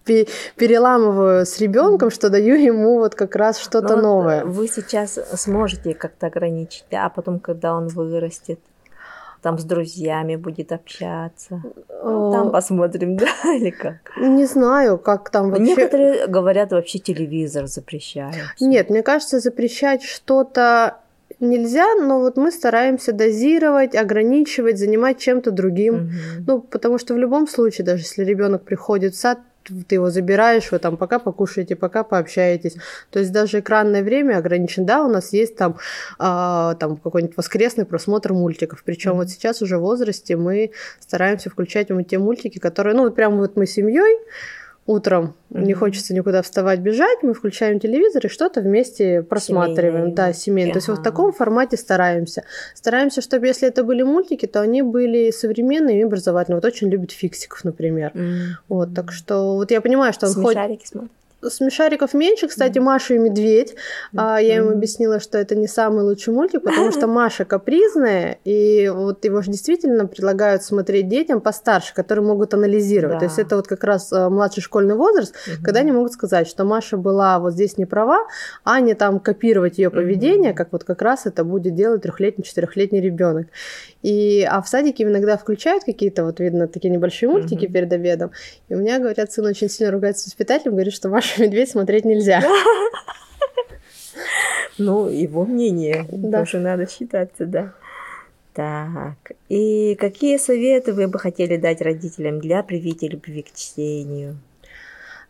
переламываю 0.06 1.46
с 1.46 1.60
ребенком, 1.60 2.10
что 2.10 2.30
даю 2.30 2.56
ему 2.56 3.00
вот 3.00 3.16
как 3.16 3.36
раз 3.36 3.60
что-то 3.60 3.98
ну, 3.98 4.02
новое. 4.02 4.46
Вы 4.46 4.68
сейчас 4.70 5.20
сможете 5.34 5.94
как-то 5.94 6.28
ограничить, 6.28 6.86
а 6.92 7.10
потом, 7.10 7.40
когда 7.40 7.76
он 7.76 7.88
вырастет, 7.88 8.60
там 9.46 9.60
с 9.60 9.64
друзьями 9.64 10.38
будет 10.38 10.72
общаться. 10.72 11.62
Ну, 12.04 12.32
там 12.32 12.52
посмотрим, 12.52 13.16
да, 13.44 13.54
или 13.56 13.70
как? 13.70 14.18
Не 14.18 14.46
знаю, 14.46 14.98
как 14.98 15.30
там 15.30 15.52
вообще. 15.52 15.66
Некоторые 15.66 16.26
говорят, 16.26 16.72
вообще 16.72 16.98
телевизор 16.98 17.68
запрещают. 17.68 18.36
Нет, 18.60 18.90
мне 18.90 19.04
кажется, 19.04 19.40
запрещать 19.40 20.02
что-то 20.02 20.98
нельзя, 21.40 21.94
но 21.94 22.22
вот 22.22 22.38
мы 22.38 22.52
стараемся 22.52 23.14
дозировать, 23.14 23.96
ограничивать, 23.96 24.80
занимать 24.80 25.20
чем-то 25.20 25.52
другим. 25.52 25.94
Угу. 25.94 26.12
Ну, 26.48 26.62
потому 26.62 26.98
что 26.98 27.14
в 27.14 27.20
любом 27.20 27.48
случае, 27.48 27.86
даже 27.86 28.02
если 28.02 28.24
ребенок 28.24 28.64
приходит 28.64 29.14
в 29.14 29.20
сад, 29.20 29.38
ты 29.88 29.96
его 29.96 30.10
забираешь, 30.10 30.72
вы 30.72 30.80
там 30.80 30.98
пока 30.98 31.20
покушаете, 31.20 31.76
пока 31.76 32.04
пообщаетесь. 32.04 32.76
То 33.10 33.20
есть 33.20 33.32
даже 33.32 33.60
экранное 33.60 34.04
время 34.04 34.38
ограничено. 34.38 34.86
Да, 34.86 35.04
у 35.04 35.10
нас 35.10 35.34
есть 35.34 35.56
там, 35.56 35.78
а, 36.20 36.76
там 36.76 36.98
какой-нибудь 36.98 37.38
воскресный 37.38 37.86
просмотр 37.86 38.34
мультиков. 38.34 38.84
Причем 38.84 39.12
mm-hmm. 39.12 39.16
вот 39.16 39.30
сейчас 39.30 39.62
уже 39.62 39.78
в 39.78 39.82
возрасте 39.82 40.36
мы 40.36 40.72
стараемся 41.00 41.50
включать 41.50 41.90
ему 41.90 42.02
те 42.02 42.20
мультики, 42.20 42.60
которые, 42.60 42.96
ну 42.96 43.04
вот 43.04 43.16
прям 43.16 43.38
вот 43.38 43.56
мы 43.56 43.66
семьей 43.66 44.20
утром 44.88 45.36
mm-hmm. 45.50 45.64
не 45.64 45.74
хочется 45.74 46.14
никуда 46.14 46.42
вставать, 46.42 46.80
бежать, 46.80 47.24
мы 47.24 47.34
включаем 47.34 47.80
телевизор 47.80 48.26
и 48.26 48.30
что-то 48.30 48.62
вместе 48.62 49.24
просматриваем. 49.24 49.94
Семейные. 49.94 50.16
Да, 50.16 50.34
семейные. 50.34 50.72
Ага. 50.72 50.74
То 50.74 50.78
есть 50.78 50.88
вот 50.90 51.00
в 51.00 51.04
таком 51.04 51.34
формате 51.34 51.78
стараемся. 51.78 52.44
Стараемся, 52.74 53.22
чтобы 53.22 53.48
если 53.48 53.68
это 53.68 53.84
были 53.84 54.04
мультики, 54.04 54.46
то 54.46 54.62
они 54.62 54.82
были 54.82 55.32
современные 55.32 56.00
и 56.00 56.04
образовательные. 56.04 56.58
Вот 56.58 56.66
очень 56.66 56.90
любит 56.90 57.12
фиксиков, 57.12 57.64
например. 57.64 58.12
Mm-hmm. 58.14 58.48
Вот, 58.70 58.94
так 58.94 59.12
что 59.12 59.56
вот 59.56 59.72
я 59.72 59.82
понимаю, 59.82 60.14
что 60.14 60.28
он 60.28 60.34
Смешарики 60.34 60.86
смотрит 60.86 61.12
смешариков 61.50 62.14
меньше, 62.14 62.48
кстати, 62.48 62.80
Маша 62.80 63.16
и 63.16 63.18
Медведь. 63.18 63.76
А, 64.16 64.42
я 64.42 64.56
ему 64.56 64.72
объяснила, 64.72 65.20
что 65.20 65.38
это 65.38 65.56
не 65.56 65.68
самый 65.68 66.04
лучший 66.04 66.34
мультик, 66.34 66.64
потому 66.64 66.92
что 66.92 67.08
Маша 67.16 67.46
капризная, 67.46 68.40
и 68.44 68.90
вот 68.94 69.24
его 69.26 69.42
же 69.42 69.52
действительно 69.52 70.08
предлагают 70.08 70.64
смотреть 70.64 71.08
детям 71.08 71.42
постарше, 71.42 71.94
которые 71.94 72.26
могут 72.26 72.54
анализировать. 72.54 73.16
Да. 73.16 73.20
То 73.20 73.26
есть 73.26 73.40
это 73.40 73.56
вот 73.56 73.68
как 73.68 73.84
раз 73.84 74.12
а, 74.12 74.30
младший 74.30 74.64
школьный 74.64 74.96
возраст, 74.96 75.36
угу. 75.48 75.64
когда 75.64 75.82
они 75.82 75.92
могут 75.92 76.14
сказать, 76.14 76.48
что 76.48 76.66
Маша 76.66 76.98
была 76.98 77.40
вот 77.40 77.54
здесь 77.54 77.78
не 77.78 77.86
права, 77.86 78.28
а 78.64 78.80
не 78.80 78.94
там 78.94 79.20
копировать 79.20 79.78
ее 79.78 79.90
поведение, 79.90 80.52
угу. 80.52 80.58
как 80.58 80.72
вот 80.72 80.84
как 80.84 81.02
раз 81.02 81.26
это 81.26 81.44
будет 81.44 81.76
делать 81.76 82.02
трехлетний, 82.02 82.44
четырехлетний 82.44 83.02
ребенок. 83.02 83.48
И, 84.06 84.48
а 84.48 84.62
в 84.62 84.68
садике 84.68 85.04
иногда 85.04 85.36
включают 85.36 85.84
какие-то, 85.84 86.26
вот 86.26 86.40
видно, 86.40 86.68
такие 86.68 86.92
небольшие 86.92 87.28
мультики 87.28 87.66
mm-hmm. 87.66 87.72
перед 87.72 87.92
обедом. 87.92 88.32
И 88.70 88.76
у 88.76 88.78
меня, 88.78 89.00
говорят, 89.00 89.32
сын 89.32 89.46
очень 89.46 89.68
сильно 89.68 89.92
ругается 89.92 90.24
с 90.24 90.28
воспитателем, 90.28 90.74
говорит, 90.74 90.94
что 90.94 91.10
Маша 91.10 91.35
Медведь 91.40 91.72
смотреть 91.72 92.06
нельзя. 92.06 92.42
Ну, 94.78 95.08
его 95.08 95.46
мнение. 95.46 96.06
Да. 96.12 96.40
Тоже 96.40 96.60
надо 96.60 96.86
считаться, 96.86 97.46
да. 97.46 97.74
Так, 98.54 99.32
и 99.48 99.96
какие 99.96 100.36
советы 100.36 100.92
вы 100.92 101.08
бы 101.08 101.18
хотели 101.18 101.56
дать 101.56 101.82
родителям 101.82 102.42
для 102.42 102.62
привития 102.62 103.08
любви 103.08 103.44
к 103.44 103.56
чтению? 103.56 104.38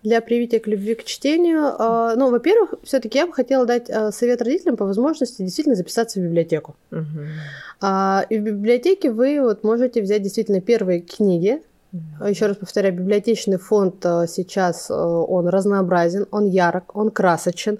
для 0.05 0.21
привития 0.21 0.59
к 0.59 0.67
любви 0.67 0.93
к 0.93 1.03
чтению. 1.03 1.73
А, 1.79 2.15
ну, 2.15 2.29
во-первых, 2.29 2.75
все-таки 2.83 3.17
я 3.17 3.25
бы 3.25 3.33
хотела 3.33 3.65
дать 3.65 3.89
а, 3.89 4.11
совет 4.11 4.39
родителям 4.41 4.77
по 4.77 4.85
возможности 4.85 5.41
действительно 5.41 5.75
записаться 5.75 6.19
в 6.19 6.23
библиотеку. 6.23 6.75
Uh-huh. 6.91 8.25
И 8.29 8.37
в 8.37 8.41
библиотеке 8.41 9.11
вы 9.11 9.41
вот 9.41 9.63
можете 9.63 10.03
взять 10.03 10.21
действительно 10.21 10.61
первые 10.61 11.01
книги. 11.01 11.61
Uh-huh. 11.95 12.29
Еще 12.29 12.47
раз 12.47 12.57
повторяю, 12.57 12.95
библиотечный 12.95 13.57
фонд 13.57 14.03
сейчас 14.27 14.91
он 14.91 15.47
разнообразен, 15.47 16.27
он 16.31 16.45
ярок, 16.45 16.95
он 16.95 17.09
красочен 17.09 17.79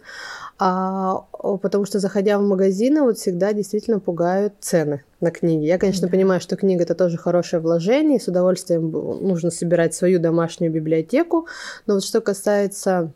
а, 0.58 1.26
потому 1.62 1.86
что 1.86 2.00
заходя 2.00 2.40
в 2.40 2.42
магазины, 2.42 3.02
вот 3.02 3.18
всегда 3.18 3.52
действительно 3.52 4.00
пугают 4.00 4.54
цены 4.62 5.04
на 5.20 5.32
книги. 5.32 5.66
Я, 5.66 5.78
конечно, 5.78 6.08
да. 6.08 6.12
понимаю, 6.12 6.40
что 6.40 6.56
книга 6.56 6.84
это 6.84 6.96
тоже 6.96 7.18
хорошее 7.18 7.62
вложение, 7.62 8.18
и 8.18 8.22
с 8.22 8.28
удовольствием 8.28 8.90
нужно 8.90 9.52
собирать 9.52 9.94
свою 9.94 10.20
домашнюю 10.20 10.72
библиотеку, 10.72 11.48
но 11.88 11.96
вот 11.96 12.04
что 12.04 12.22
касается 12.22 13.12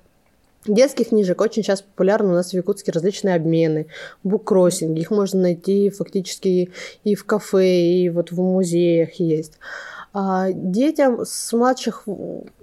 Детских 0.67 1.09
книжек 1.09 1.39
очень 1.39 1.63
сейчас 1.63 1.81
популярны 1.81 2.31
у 2.31 2.33
нас 2.33 2.49
в 2.49 2.53
Якутске 2.53 2.91
различные 2.91 3.35
обмены, 3.35 3.87
буккроссинги. 4.25 4.99
Их 4.99 5.09
можно 5.09 5.39
найти 5.39 5.89
фактически 5.89 6.71
и 7.05 7.15
в 7.15 7.25
кафе, 7.25 7.79
и 7.79 8.09
вот 8.09 8.33
в 8.33 8.41
музеях 8.41 9.13
есть. 9.21 9.53
А 10.13 10.51
детям 10.51 11.21
с 11.23 11.53
младших 11.53 12.03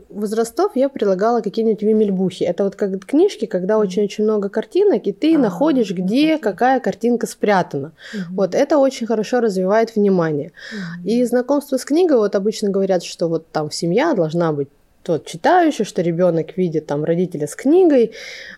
возрастов 0.08 0.72
я 0.74 0.88
прилагала 0.88 1.40
какие-нибудь 1.40 1.82
вимельбухи. 1.82 2.44
Это 2.44 2.64
вот 2.64 2.76
как 2.76 3.04
книжки, 3.04 3.46
когда 3.46 3.78
очень-очень 3.78 4.24
много 4.24 4.48
картинок, 4.48 5.06
и 5.06 5.12
ты 5.12 5.36
а, 5.36 5.38
находишь, 5.38 5.90
где 5.92 6.38
какая 6.38 6.80
картинка 6.80 7.26
спрятана. 7.26 7.92
Угу. 8.12 8.34
Вот 8.34 8.54
это 8.54 8.78
очень 8.78 9.06
хорошо 9.06 9.40
развивает 9.40 9.94
внимание. 9.94 10.52
Угу. 10.72 11.08
И 11.08 11.24
знакомство 11.24 11.76
с 11.76 11.84
книгой, 11.84 12.18
вот 12.18 12.34
обычно 12.34 12.70
говорят, 12.70 13.04
что 13.04 13.28
вот 13.28 13.46
там 13.50 13.70
семья 13.70 14.14
должна 14.14 14.52
быть 14.52 14.68
тот 15.02 15.24
читающий, 15.24 15.84
что 15.84 16.02
ребенок 16.02 16.56
видит 16.56 16.86
там 16.86 17.04
родителя 17.04 17.46
с 17.46 17.54
книгой, 17.54 18.12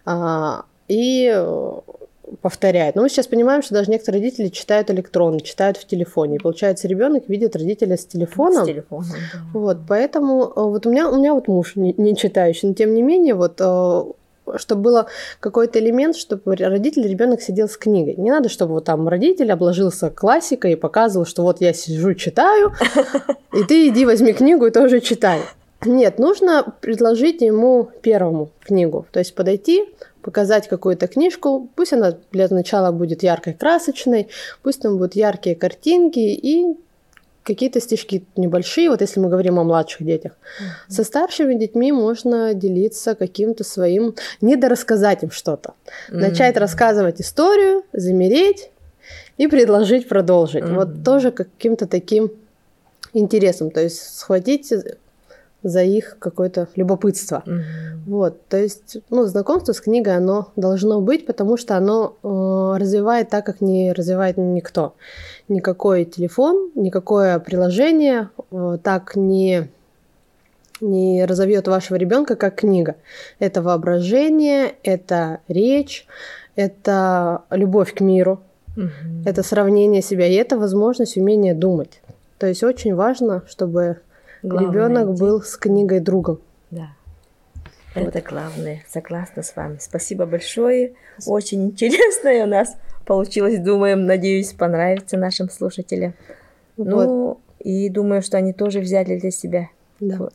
а, 0.06 0.64
и 0.88 1.28
повторяет. 2.40 2.94
Но 2.94 3.02
мы 3.02 3.08
сейчас 3.08 3.26
понимаем, 3.26 3.62
что 3.62 3.74
даже 3.74 3.90
некоторые 3.90 4.22
родители 4.22 4.48
читают 4.48 4.90
электронно, 4.90 5.40
читают 5.40 5.76
в 5.76 5.86
телефоне. 5.86 6.36
И 6.36 6.38
получается, 6.38 6.88
ребенок 6.88 7.28
видит 7.28 7.56
родителя 7.56 7.96
с 7.96 8.06
телефоном. 8.06 8.64
С 8.64 8.66
телефоном, 8.66 9.06
да. 9.32 9.40
Вот, 9.52 9.78
поэтому 9.88 10.44
э, 10.44 10.50
вот 10.56 10.86
у 10.86 10.90
меня, 10.90 11.08
у 11.08 11.16
меня 11.16 11.34
вот 11.34 11.48
муж 11.48 11.76
не, 11.76 11.94
не 11.96 12.16
читающий, 12.16 12.68
но 12.68 12.74
тем 12.74 12.94
не 12.94 13.02
менее, 13.02 13.34
вот 13.34 13.60
э, 13.60 14.02
чтобы 14.56 14.82
было 14.82 15.06
какой-то 15.40 15.78
элемент, 15.78 16.16
чтобы 16.16 16.56
родитель, 16.56 17.06
ребенок 17.06 17.42
сидел 17.42 17.68
с 17.68 17.76
книгой. 17.76 18.14
Не 18.16 18.30
надо, 18.30 18.48
чтобы 18.48 18.74
вот 18.74 18.84
там 18.84 19.08
родитель 19.08 19.52
обложился 19.52 20.10
классикой 20.10 20.72
и 20.72 20.76
показывал, 20.76 21.26
что 21.26 21.42
вот 21.42 21.60
я 21.60 21.72
сижу, 21.72 22.14
читаю, 22.14 22.72
и 23.52 23.64
ты 23.64 23.88
иди 23.88 24.04
возьми 24.04 24.32
книгу 24.32 24.66
и 24.66 24.70
тоже 24.70 25.00
читай. 25.00 25.40
Нет, 25.84 26.18
нужно 26.18 26.74
предложить 26.80 27.40
ему 27.40 27.88
первому 28.02 28.50
книгу. 28.60 29.06
То 29.12 29.20
есть 29.20 29.34
подойти, 29.34 29.84
показать 30.28 30.68
какую-то 30.68 31.06
книжку. 31.06 31.70
Пусть 31.74 31.94
она 31.94 32.18
для 32.32 32.48
начала 32.50 32.92
будет 32.92 33.22
яркой, 33.22 33.54
красочной, 33.54 34.28
пусть 34.62 34.82
там 34.82 34.98
будут 34.98 35.16
яркие 35.16 35.56
картинки 35.56 36.18
и 36.18 36.76
какие-то 37.44 37.80
стишки 37.80 38.26
небольшие, 38.36 38.90
вот 38.90 39.00
если 39.00 39.20
мы 39.20 39.30
говорим 39.30 39.58
о 39.58 39.64
младших 39.64 40.04
детях. 40.04 40.32
Mm-hmm. 40.32 40.92
Со 40.92 41.04
старшими 41.04 41.54
детьми 41.54 41.92
можно 41.92 42.52
делиться 42.52 43.14
каким-то 43.14 43.64
своим, 43.64 44.16
не 44.42 44.56
дорассказать 44.56 45.22
им 45.22 45.30
что-то. 45.30 45.72
Mm-hmm. 46.10 46.16
Начать 46.18 46.56
рассказывать 46.58 47.22
историю, 47.22 47.84
замереть 47.94 48.70
и 49.38 49.46
предложить 49.46 50.08
продолжить. 50.08 50.62
Mm-hmm. 50.62 50.74
Вот 50.74 51.04
тоже 51.04 51.30
каким-то 51.30 51.86
таким 51.86 52.30
интересом. 53.14 53.70
То 53.70 53.80
есть 53.80 54.18
схватить 54.18 54.74
за 55.62 55.82
их 55.82 56.16
какое-то 56.18 56.68
любопытство. 56.76 57.42
Mm-hmm. 57.46 57.62
Вот, 58.06 58.46
то 58.48 58.56
есть, 58.56 58.98
ну, 59.10 59.24
знакомство 59.26 59.72
с 59.72 59.80
книгой, 59.80 60.16
оно 60.16 60.50
должно 60.56 61.00
быть, 61.00 61.26
потому 61.26 61.56
что 61.56 61.76
оно 61.76 62.16
э, 62.22 62.80
развивает 62.80 63.28
так, 63.28 63.44
как 63.44 63.60
не 63.60 63.92
развивает 63.92 64.36
никто. 64.36 64.94
Никакой 65.48 66.04
телефон, 66.04 66.70
никакое 66.74 67.38
приложение 67.38 68.30
э, 68.50 68.78
так 68.82 69.16
не 69.16 69.68
не 70.80 71.24
разовьет 71.24 71.66
вашего 71.66 71.96
ребенка 71.96 72.36
как 72.36 72.54
книга. 72.56 72.94
Это 73.40 73.62
воображение, 73.62 74.76
это 74.84 75.40
речь, 75.48 76.06
это 76.54 77.42
любовь 77.50 77.94
к 77.94 78.00
миру, 78.00 78.40
mm-hmm. 78.76 79.24
это 79.26 79.42
сравнение 79.42 80.02
себя, 80.02 80.28
и 80.28 80.34
это 80.34 80.56
возможность 80.56 81.16
умение 81.16 81.54
думать. 81.54 82.00
То 82.38 82.46
есть 82.46 82.62
очень 82.62 82.94
важно, 82.94 83.42
чтобы 83.48 83.98
ребенок 84.42 85.14
был 85.14 85.42
с 85.42 85.56
книгой 85.56 86.00
другом. 86.00 86.40
Да. 86.70 86.90
Это 87.94 88.20
главное. 88.20 88.82
Согласна 88.88 89.42
с 89.42 89.54
вами. 89.56 89.78
Спасибо 89.80 90.26
большое. 90.26 90.94
Очень 91.26 91.66
интересно 91.66 92.30
у 92.44 92.46
нас 92.46 92.76
получилось. 93.06 93.58
Думаем, 93.58 94.06
надеюсь, 94.06 94.52
понравится 94.52 95.16
нашим 95.16 95.50
слушателям. 95.50 96.14
Вот. 96.76 96.86
Ну, 96.86 97.40
и 97.58 97.88
думаю, 97.88 98.22
что 98.22 98.36
они 98.36 98.52
тоже 98.52 98.80
взяли 98.80 99.18
для 99.18 99.30
себя. 99.30 99.68
Да. 100.00 100.16
Вот, 100.16 100.34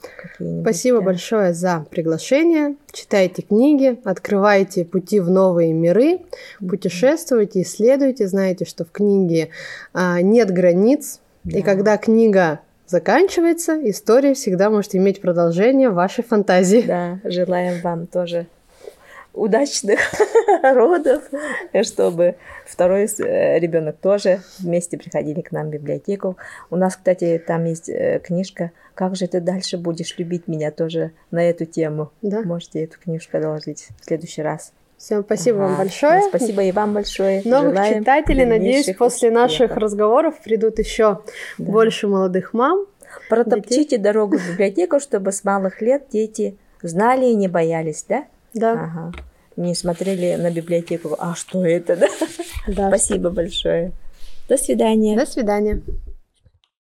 Спасибо 0.61 0.99
да. 0.99 1.05
большое 1.05 1.53
за 1.53 1.85
приглашение. 1.89 2.75
Читайте 2.91 3.43
книги, 3.43 3.97
открывайте 4.03 4.83
пути 4.83 5.21
в 5.21 5.29
новые 5.29 5.71
миры, 5.71 6.19
путешествуйте, 6.59 7.61
исследуйте. 7.61 8.27
Знаете, 8.27 8.65
что 8.65 8.83
в 8.83 8.91
книге 8.91 9.49
а, 9.93 10.21
нет 10.21 10.51
границ. 10.51 11.21
Да. 11.45 11.59
И 11.59 11.61
когда 11.61 11.97
книга 11.97 12.59
заканчивается, 12.87 13.79
история 13.89 14.33
всегда 14.33 14.69
может 14.69 14.95
иметь 14.95 15.21
продолжение 15.21 15.89
в 15.89 15.95
вашей 15.95 16.23
фантазии. 16.23 16.83
Да, 16.85 17.19
желаем 17.23 17.81
вам 17.81 18.07
тоже 18.07 18.47
удачных 19.33 19.99
родов, 20.63 21.23
чтобы 21.83 22.35
второй 22.65 23.05
э, 23.05 23.59
ребенок 23.59 23.97
тоже 23.97 24.41
вместе 24.59 24.97
приходили 24.97 25.41
к 25.41 25.51
нам 25.51 25.67
в 25.67 25.71
библиотеку. 25.71 26.37
У 26.69 26.75
нас, 26.75 26.95
кстати, 26.95 27.43
там 27.45 27.65
есть 27.65 27.89
э, 27.89 28.19
книжка 28.23 28.71
«Как 28.93 29.15
же 29.15 29.27
ты 29.27 29.41
дальше 29.41 29.77
будешь 29.77 30.17
любить 30.17 30.47
меня» 30.47 30.71
тоже 30.71 31.11
на 31.31 31.43
эту 31.43 31.65
тему. 31.65 32.11
Да? 32.21 32.43
Можете 32.43 32.83
эту 32.83 32.99
книжку 32.99 33.39
доложить 33.39 33.87
в 34.01 34.05
следующий 34.05 34.43
раз. 34.43 34.71
Всем 35.03 35.21
спасибо 35.25 35.57
ага. 35.57 35.67
вам 35.67 35.77
большое. 35.79 36.21
Спасибо 36.29 36.63
и 36.63 36.71
вам 36.71 36.93
большое. 36.93 37.41
Новых 37.43 37.73
Желаем 37.73 37.99
читателей, 37.99 38.45
надеюсь, 38.45 38.95
после 38.97 39.31
наших 39.31 39.75
разговоров 39.75 40.35
придут 40.41 40.79
еще 40.79 41.19
да. 41.57 41.71
больше 41.71 42.07
молодых 42.07 42.53
мам. 42.53 42.85
Протопчите 43.27 43.97
дорогу 43.97 44.37
в 44.37 44.51
библиотеку, 44.51 45.01
чтобы 45.01 45.33
с 45.33 45.43
малых 45.43 45.81
лет 45.81 46.05
дети 46.09 46.55
знали 46.81 47.25
и 47.25 47.35
не 47.35 47.49
боялись, 47.49 48.05
да? 48.07 48.23
Да. 48.53 48.71
Ага. 48.71 49.11
Не 49.57 49.75
смотрели 49.75 50.35
на 50.41 50.49
библиотеку, 50.49 51.17
а 51.19 51.35
что 51.35 51.65
это, 51.65 51.97
да? 51.97 52.07
Да. 52.65 52.87
Спасибо 52.87 53.29
большое. 53.29 53.91
До 54.47 54.55
свидания. 54.55 55.17
До 55.17 55.25
свидания. 55.25 55.81